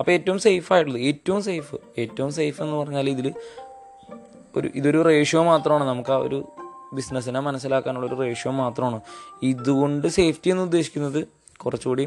[0.00, 3.26] അപ്പോൾ ഏറ്റവും സേഫ് ആയിട്ടുള്ളത് ഏറ്റവും സേഫ് ഏറ്റവും സേഫ് എന്ന് പറഞ്ഞാൽ ഇതിൽ
[4.56, 5.84] ഒരു ഇതൊരു റേഷ്യോ മാത്രമാണ്.
[5.90, 6.38] നമുക്ക് ആ ഒരു
[6.94, 8.98] ബിസിനസ്സിനെ മനസ്സിലാക്കാനുള്ള ഒരു റേഷ്യോ മാത്രമാണ്.
[9.42, 11.20] ഇതുകൊണ്ട് സേഫ്റ്റി എന്ന് ഉദ്ദേശിക്കുന്നത്
[11.62, 12.04] കുറച്ചുകൂടി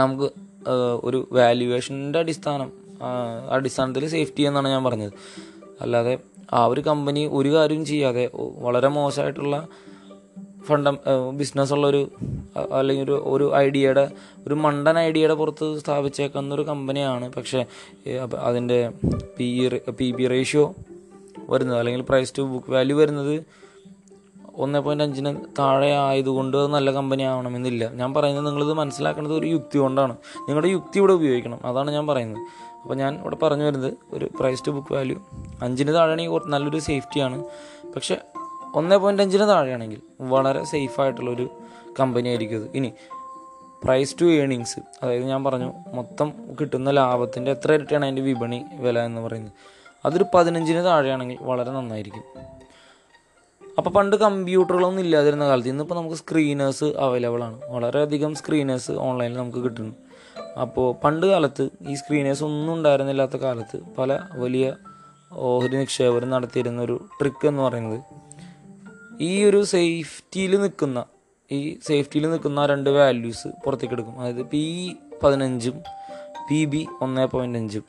[0.00, 0.28] നമുക്ക്
[1.08, 2.85] ഒരു വാല്യുവേഷന്റെ അടിസ്ഥാനം
[3.50, 5.12] അടിസ്ഥാനത്തിൽ സേഫ്റ്റി എന്നാണ് ഞാൻ പറഞ്ഞത്.
[5.80, 6.18] അല്ലാതെ
[6.52, 9.68] ആ ഒരു കമ്പനി ഒരു കാര്യവും ചെയ്യാതെ വളരെ മോശമായിട്ടുള്ള
[10.64, 10.88] ഫണ്ട
[11.34, 14.10] ബിസിനസ് അ- അല്ലെങ്കിൽ ഒരു ഒരു ഐഡിയയുടെ
[14.46, 17.66] ഒരു മണ്ടൻ ഐഡിയയുടെ പുറത്ത് സ്ഥാപിച്ചേക്കുന്ന ഒരു കമ്പനിയാണ് പക്ഷേ
[18.40, 18.92] അതിന്റെ
[19.38, 20.74] പി പി ബി റേഷ്യോ
[21.50, 23.42] വരുന്നത് അല്ലെങ്കിൽ പ്രൈസ് ടു ബുക്ക് വാല്യൂ വരുന്നത്
[24.56, 27.90] ഒന്നേ പോയിന്റ് അഞ്ചിന് താഴെ ആയതുകൊണ്ട് അത് നല്ല കമ്പനി ആവണമെന്നില്ല.
[27.92, 30.12] ഞാൻ പറയുന്നത് നിങ്ങളിത് മനസ്സിലാക്കുന്നത് ഒരു യുക്തി കൊണ്ടാണ്.
[30.40, 31.60] നിങ്ങളുടെ യുക്തി ഇവിടെ ഉപയോഗിക്കണം.
[31.64, 32.65] അതാണ് ഞാൻ പറയുന്നത്.
[32.86, 35.22] അപ്പോൾ ഞാൻ ഇവിടെ പറഞ്ഞു വരുന്നത് ഒരു പ്രൈസ് ടു ബുക്ക് വാല്യൂ
[35.62, 37.44] അഞ്ചിന് താഴെയാണെങ്കിൽ നല്ലൊരു സേഫ്റ്റിയാണ്
[37.94, 38.16] പക്ഷേ
[38.74, 41.48] ഒന്നേ പോയിന്റ് അഞ്ചിന് താഴെയാണെങ്കിൽ വളരെ സേഫ് ആയിട്ടുള്ളൊരു
[42.00, 42.92] കമ്പനി ആയിരിക്കും ഇത് ഇനി
[43.84, 49.20] പ്രൈസ് ടു ഏണിങ്സ് അതായത് ഞാൻ പറഞ്ഞു മൊത്തം കിട്ടുന്ന ലാഭത്തിന്റെ എത്ര ഇരട്ടിയാണ് അതിന്റെ വിപണി വില എന്ന്
[49.20, 49.52] പറയുന്നത്.
[50.06, 52.22] അതൊരു പതിനഞ്ചിന് താഴെയാണെങ്കിൽ വളരെ നന്നായിരിക്കും.
[53.78, 57.60] അപ്പോൾ പണ്ട് കമ്പ്യൂട്ടറുകളൊന്നും ഇല്ലാതിരുന്ന കാലത്ത് ഇന്നിപ്പോൾ നമുക്ക് സ്ക്രീനേഴ്സ് അവൈലബിൾ ആണ്.
[57.66, 60.05] വളരെയധികം സ്ക്രീനേഴ്സ് ഓൺലൈനിൽ നമുക്ക് കിട്ടുന്നു.
[60.60, 64.74] അപ്പോൾ പണ്ട് കാലത്ത് ഈ സ്ക്രീനേഴ്സ് ഒന്നും ഉണ്ടായിരുന്നില്ലാത്ത കാലത്ത് പല വലിയ
[65.32, 68.00] ഓഹരി നിക്ഷേപകരും നടത്തിയിരുന്ന ഒരു ട്രിക്ക് എന്ന് പറയുന്നത്
[69.20, 71.04] ഈ ഒരു സേഫ്റ്റിയിൽ നിൽക്കുന്ന
[71.52, 74.20] ഈ സേഫ്റ്റിയിൽ നിൽക്കുന്ന രണ്ട് വാല്യൂസ് പുറത്തേക്ക് എടുക്കും.
[74.20, 75.82] അതായത് പി പതിനഞ്ചും
[76.50, 77.84] പി ബി ഒന്ന് പോയിന്റ് അഞ്ചും.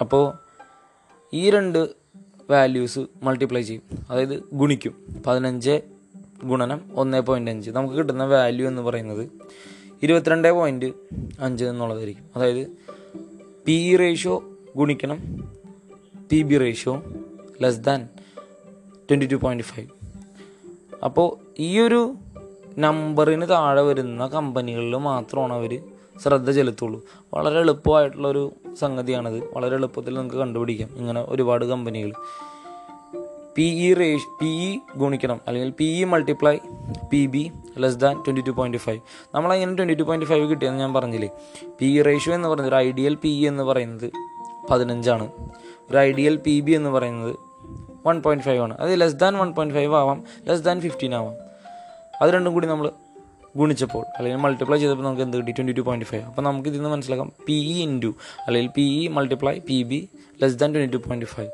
[0.00, 0.32] അപ്പോൾ
[1.32, 1.88] ഈ രണ്ട്
[2.50, 3.82] വാല്യൂസ് മൾട്ടിപ്ലൈ ചെയ്യും.
[4.10, 5.22] അതായത് ഗുണിക്കും.
[5.26, 5.80] പതിനഞ്ച്
[6.44, 7.70] ഗുണനം ഒന്ന് പോയിന്റ് അഞ്ച്.
[7.70, 9.30] നമുക്ക് കിട്ടുന്ന വാല്യൂ എന്ന് പറയുന്നത്
[10.02, 10.92] ഇരുപത്തിരണ്ട് പോയിന്റ്
[11.40, 12.24] അഞ്ച് എന്നുള്ളതായിരിക്കും.
[12.36, 12.66] അതായത്
[13.66, 14.42] പി ഇ റേഷ്യോ
[14.76, 15.44] ഗുണിക്കണം
[16.30, 17.02] P B ratio
[17.62, 18.08] less than
[19.10, 19.88] twenty two point five
[21.04, 22.14] അപ്പോൾ ഈ ഒരു
[22.78, 25.82] നമ്പറിന് താഴെ വരുന്ന കമ്പനികളിൽ മാത്രമാണ് അവർ
[26.22, 27.04] ശ്രദ്ധ ചെലുത്തുള്ളൂ.
[27.34, 29.54] വളരെ എളുപ്പമായിട്ടുള്ളൊരു സംഗതിയാണിത്.
[29.54, 32.12] വളരെ എളുപ്പത്തിൽ നിങ്ങൾക്ക് കണ്ടുപിടിക്കാം ഇങ്ങനെ ഒരുപാട് കമ്പനികൾ
[33.56, 36.58] P E ratio P E ഗുണിക്കണം അല്ലെങ്കിൽ P E multiply
[37.10, 39.00] P B less than twenty two point five
[39.34, 41.30] നമ്മളങ്ങനെ ട്വന്റി ടു പോയിന്റ് ഫൈവ് കിട്ടിയെന്ന് ഞാൻ പറഞ്ഞില്ലേ?
[41.80, 44.10] പി റേഷ്യോ എന്ന് പറയുന്നത് ഒരു ഐഡിയൽ പി എന്ന് പറയുന്നത്
[44.70, 45.32] പതിനഞ്ചാണ്.
[45.90, 47.36] ഒരു ഐഡിയൽ പി ബി എന്ന് പറയുന്നത്
[48.06, 48.78] വൺ പോയിന്റ് ഫൈവ് ആണ്.
[48.78, 51.34] അത് less than one point five ആവാം ലെസ് ദാൻ ഫിഫ്റ്റീൻ ആവാം.
[52.22, 52.90] അത് രണ്ടും കൂടി നമ്മൾ
[53.56, 55.50] ഗുണിച്ചപ്പോൾ അല്ലെങ്കിൽ മൾട്ടിപ്ലൈ ചെയ്തപ്പോൾ നമുക്ക് എന്ത് കിട്ടി?
[55.50, 58.14] ട്വന്റി ടു പോയിന്റ് ഫൈവ് അപ്പോൾ നമുക്ക് ഇതിൽ നിന്ന് മനസ്സിലാക്കാം പി ഇ ഇന്റു
[58.46, 60.08] അല്ലെങ്കിൽ P E multiply P B
[60.42, 61.50] less than twenty two point five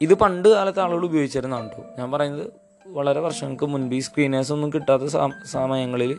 [0.00, 2.61] ഇത് പണ്ട് കാലത്ത് ആളുകൾ ഉപയോഗിച്ചിരുന്നതാണ് കേട്ടോ ഞാൻ പറയുന്നത്
[2.92, 5.02] വളരെ വർഷങ്ങൾക്ക് മുൻപ് ഈ സ്ക്രീനേഴ്സ് ഒന്നും കിട്ടാത്ത
[5.46, 6.18] സമയങ്ങളിൽ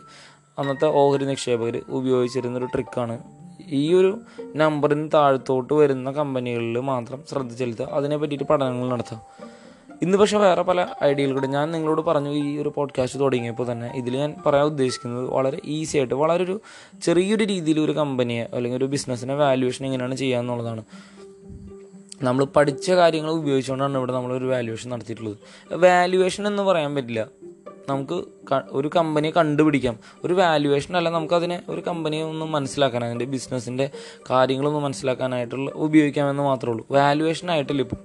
[0.58, 3.22] അന്നത്തെ ഓഹരി നിക്ഷേപകർ ഉപയോഗിച്ചിരുന്നൊരു ട്രിക്കാണ്
[3.68, 4.20] ഈ ഒരു
[4.56, 7.84] നമ്പറിന് താഴത്തോട്ട് വരുന്ന കമ്പനികളിൽ മാത്രം ശ്രദ്ധ ചെലുത്തുക.
[7.84, 9.22] അതിനെ പറ്റിയിട്ട് പഠനങ്ങൾ നടത്തുക.
[10.02, 14.34] ഇന്ന് പക്ഷേ വേറെ പല ഐഡിയകളുണ്ട് ഞാൻ നിങ്ങളോട് പറഞ്ഞു ഈ ഒരു പോഡ്കാസ്റ്റ് തുടങ്ങിയപ്പോൾ തന്നെ ഇതിൽ ഞാൻ
[14.46, 16.60] പറയാൻ ഉദ്ദേശിക്കുന്നത് വളരെ ഈസി ആയിട്ട് വളരെ ഒരു
[17.02, 20.84] ചെറിയൊരു രീതിയിൽ ഒരു കമ്പനിയെ അല്ലെങ്കിൽ ഒരു ബിസിനസ്സിനെ വാല്യുവേഷൻ എങ്ങനെയാണ് ചെയ്യുക എന്നുള്ളതാണ്
[22.24, 25.36] നമ്മൾ പഠിച്ച കാര്യങ്ങൾ ഉപയോഗിച്ചുകൊണ്ടാണ് ഇവിടെ ഒരു വാല്യുവേഷൻ നടത്തിയിട്ടുള്ളത്.
[25.72, 27.28] വാല്യുവേഷൻ എന്ന് പറയാൻ പറ്റില്ല.
[27.88, 28.24] നമുക്ക്
[28.70, 29.98] ഒരു കമ്പനിയെ കണ്ടുപിടിക്കാം.
[30.24, 33.90] ഒരു വാല്യുവേഷൻ അല്ല നമുക്കതിനെ ഒരു കമ്പനിയെ ഒന്ന് മനസ്സിലാക്കാൻ അതിന്റെ ബിസിനസ്സിന്റെ
[34.30, 36.86] കാര്യങ്ങളൊന്ന് മനസ്സിലാക്കാനായിട്ടുള്ള ഉപയോഗിക്കാമെന്ന് മാത്രമേ ഉള്ളൂ.
[36.90, 37.98] വാല്യുവേഷൻ ആയിട്ടില്ല ഇപ്പം.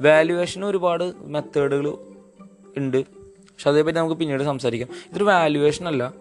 [0.00, 1.88] വാല്യുവേഷന് ഒരുപാട് മെത്തേഡുകൾ
[2.76, 3.04] ഉണ്ട്.
[3.04, 4.88] പക്ഷെ അതേപറ്റി നമുക്ക് പിന്നീട് സംസാരിക്കാം.
[5.10, 6.12] ഇതൊരു വാല്യുവേഷൻ അല്ല.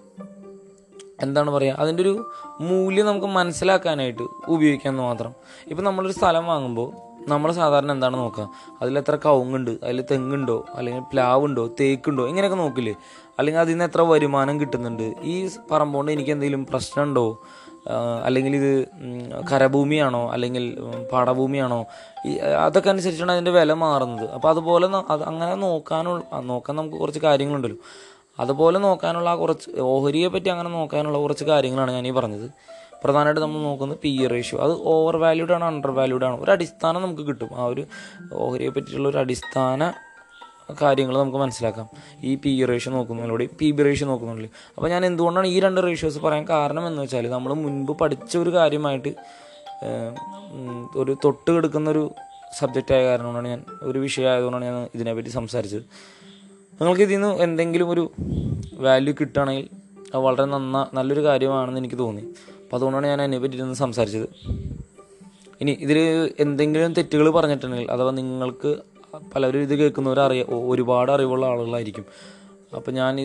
[1.22, 2.32] എന്താണ് പറയുക അതിന്റെ ഒരു
[2.62, 5.34] മൂല്യം നമുക്ക് മനസ്സിലാക്കാനായിട്ട് ഉപയോഗിക്കാമെന്ന് മാത്രം.
[5.68, 8.50] ഇപ്പം നമ്മളൊരു സ്ഥലം വാങ്ങുമ്പോൾ നമ്മൾ സാധാരണ എന്താണ് നോക്കുക
[8.82, 12.94] അതിൽ എത്ര കവുങ്ങുണ്ട് അതിൽ തെങ്ങുണ്ടോ അല്ലെങ്കിൽ പ്ലാവുണ്ടോ തേക്കുണ്ടോ ഇങ്ങനെയൊക്കെ നോക്കില്ലേ?
[13.40, 15.14] അല്ലെങ്കിൽ അതിൽ നിന്ന് എത്ര വരുമാനം കിട്ടുന്നുണ്ട്?
[15.24, 17.26] ഈ പറമ്പോണ്ട് എനിക്ക് എന്തെങ്കിലും പ്രശ്നമുണ്ടോ
[18.26, 18.72] അല്ലെങ്കിൽ ഇത്
[19.52, 20.32] കരഭൂമിയാണോ?
[20.32, 20.78] അല്ലെങ്കിൽ
[21.12, 21.86] പാടഭൂമിയാണോ?
[22.26, 24.30] ഈ അതൊക്കെ അനുസരിച്ചാണ് അതിന്റെ വില മാറുന്നത്.
[24.32, 27.80] അപ്പോൾ അതുപോലെ അത് അങ്ങനെ നോക്കാനുള്ള നോക്കാൻ നമുക്ക് കുറച്ച് കാര്യങ്ങളുണ്ടല്ലോ.
[28.40, 32.50] അതുപോലെ നോക്കാനുള്ള കുറച്ച് ഓഹരിയെ പറ്റി അങ്ങനെ നോക്കാനുള്ള കുറച്ച് കാര്യങ്ങളാണ് ഞാൻ ഈ പറഞ്ഞത്.
[33.04, 36.38] പ്രധാനമായിട്ട് നമ്മൾ നോക്കുന്നത് പി ഇ റേഷ്യോ അത് ഓവർ വാല്യൂഡ് ആണോ അണ്ടർ വാല്യൂഡ് ആണോ.
[36.44, 37.50] ഒരു അടിസ്ഥാനം നമുക്ക് കിട്ടും.
[37.56, 37.86] ആ ഒരു
[38.34, 39.94] ഓഹരിയെ പറ്റിയിട്ടുള്ള ഒരു അടിസ്ഥാന
[40.82, 41.88] കാര്യങ്ങൾ നമുക്ക് മനസ്സിലാക്കാം.
[42.24, 44.52] ഈ പി ഇ റേഷ്യോ നോക്കുന്നതിലൂടെ പി ബി റേഷ്യോ നോക്കുന്നതിലൂടെ.
[44.78, 49.14] അപ്പോൾ ഞാൻ എന്തുകൊണ്ടാണ് ഈ രണ്ട് റേഷ്യോസ് പറയാൻ കാരണം എന്ന് വെച്ചാൽ നമ്മൾ മുൻപ് പഠിച്ച ഒരു കാര്യമായിട്ട്
[50.96, 52.12] ഒരു തൊട്ട് കിടക്കുന്ന ഒരു
[52.60, 55.84] സബ്ജക്റ്റ് ആയ കാരണമാണ് ഞാൻ ഒരു വിഷയമായതുകൊണ്ടാണ് ഞാൻ ഇതിനെപ്പറ്റി സംസാരിച്ചത്.
[56.80, 58.12] നിങ്ങൾക്ക് ഇതിൽ നിന്ന് എന്തെങ്കിലും ഒരു
[58.74, 59.70] വാല്യൂ കിട്ടുകയാണെങ്കിൽ
[60.14, 62.24] അത് വളരെ നന്ന നല്ലൊരു കാര്യമാണെന്ന് എനിക്ക് തോന്നി.
[62.70, 64.28] അപ്പോൾ അതുകൊണ്ടാണ് ഞാൻ അതിനെ പറ്റിയിട്ടൊന്ന് സംസാരിച്ചത്.
[65.62, 65.98] ഇനി ഇതിൽ
[66.40, 68.78] എന്തെങ്കിലും തെറ്റുകൾ പറഞ്ഞിട്ടുണ്ടെങ്കിൽ അഥവാ നിങ്ങൾക്ക്
[69.36, 72.06] പലരും ഇത് കേൾക്കുന്നവർ അറിയ ഒരുപാട് അറിവുള്ള ആളുകളായിരിക്കും.
[72.76, 73.16] അപ്പോൾ ഞാൻ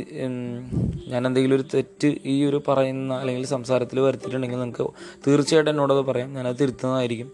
[1.08, 4.86] ഞാൻ എന്തെങ്കിലും ഒരു തെറ്റ് ഈ ഒരു പറയുന്ന അല്ലെങ്കിൽ സംസാരത്തിൽ വരുത്തിയിട്ടുണ്ടെങ്കിൽ നിങ്ങൾക്ക്
[5.26, 6.34] തീർച്ചയായിട്ടും എന്നോടത് പറയാം.
[6.34, 7.32] ഞാനത് തിരുത്തുന്നതായിരിക്കും.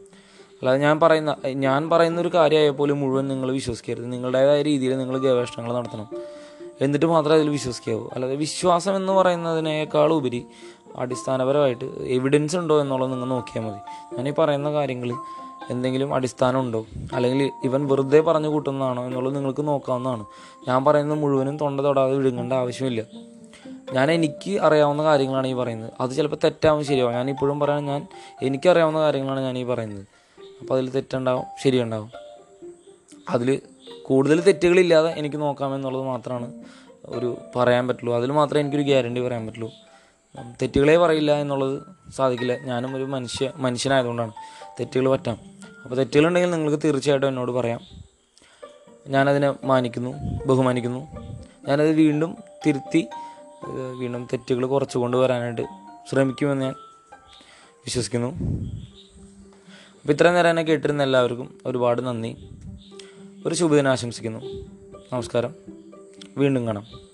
[0.61, 4.13] അല്ലാതെ ഞാൻ പറയുന്ന ഞാൻ പറയുന്ന ഒരു കാര്യമായ പോലും മുഴുവൻ നിങ്ങൾ വിശ്വസിക്കരുത്.
[4.13, 6.09] നിങ്ങളുടേതായ രീതിയിൽ നിങ്ങൾ ഗവേഷണങ്ങൾ നടത്തണം.
[6.81, 8.09] എന്നിട്ട് മാത്രമേ അതിൽ വിശ്വസിക്കാവൂ.
[8.13, 10.45] അല്ലാതെ വിശ്വാസം എന്ന് പറയുന്നതിനേക്കാൾ ഉപരി
[10.97, 13.79] അടിസ്ഥാനപരമായിട്ട് എവിഡൻസ് ഉണ്ടോ എന്നുള്ളത് നിങ്ങൾ നോക്കിയാൽ മതി.
[14.17, 15.13] ഞാൻ ഈ പറയുന്ന കാര്യങ്ങൾ
[15.71, 20.27] എന്തെങ്കിലും അടിസ്ഥാനം ഉണ്ടോ അല്ലെങ്കിൽ ഇവൻ വെറുതെ പറഞ്ഞു കൂട്ടുന്നതാണോ എന്നുള്ളത് നിങ്ങൾക്ക് നോക്കാവുന്നതാണ്.
[20.69, 23.03] ഞാൻ പറയുന്നത് മുഴുവനും തൊണ്ട തൊടാതെ വിഴുങ്ങേണ്ട ആവശ്യമില്ല.
[23.93, 25.93] ഞാൻ എനിക്ക് അറിയാവുന്ന കാര്യങ്ങളാണ് ഈ പറയുന്നത്.
[26.01, 27.13] അത് ചിലപ്പോൾ തെറ്റാവും ശരിയാവും.
[27.13, 28.07] ഞാൻ ഇപ്പോഴും പറയാൻ ഞാൻ
[28.43, 30.07] എനിക്കറിയാവുന്ന കാര്യങ്ങളാണ് ഞാൻ ഈ പറയുന്നത്.
[30.61, 32.11] അപ്പോൾ അതിൽ തെറ്റുണ്ടാവും ശരിയുണ്ടാവും.
[33.31, 33.61] അതിൽ
[34.03, 36.55] കൂടുതൽ തെറ്റുകളില്ലാതെ എനിക്ക് നോക്കാമെന്നുള്ളത് മാത്രമാണ്
[37.07, 38.15] ഒരു പറയാൻ പറ്റുള്ളൂ.
[38.15, 39.71] അതിൽ മാത്രമേ എനിക്കൊരു ഗ്യാരണ്ടി പറയാൻ പറ്റുള്ളൂ.
[40.39, 41.83] തെറ്റുകളെ പറയില്ല എന്നുള്ളത്
[42.17, 42.59] സാധിക്കില്ല.
[42.59, 44.33] ഞാനും ഒരു മനുഷ്യ മനുഷ്യനായതുകൊണ്ടാണ്.
[44.81, 45.39] തെറ്റുകൾ പറ്റാം.
[45.83, 47.81] അപ്പോൾ തെറ്റുകളുണ്ടെങ്കിൽ നിങ്ങൾക്ക് തീർച്ചയായിട്ടും എന്നോട് പറയാം.
[49.09, 51.09] ഞാനതിനെ മാനിക്കുന്നു ബഹുമാനിക്കുന്നു.
[51.69, 53.07] ഞാനത് വീണ്ടും തിരുത്തി
[53.99, 55.63] വീണ്ടും തെറ്റുകൾ കുറച്ച് കൊണ്ടുവരാനായിട്ട്
[56.11, 56.75] ശ്രമിക്കുമെന്ന് ഞാൻ
[57.63, 58.29] വിശ്വസിക്കുന്നു.
[60.01, 62.49] അപ്പോൾ ഇത്രയും നേരം എന്നെ കേട്ടിരുന്ന എല്ലാവർക്കും ഒരുപാട് നന്ദി.
[63.47, 64.39] ഒരു ശുഭദിനം ആശംസിക്കുന്നു.
[65.13, 65.55] നമസ്കാരം.
[66.37, 67.10] വീണ്ടും കാണാം.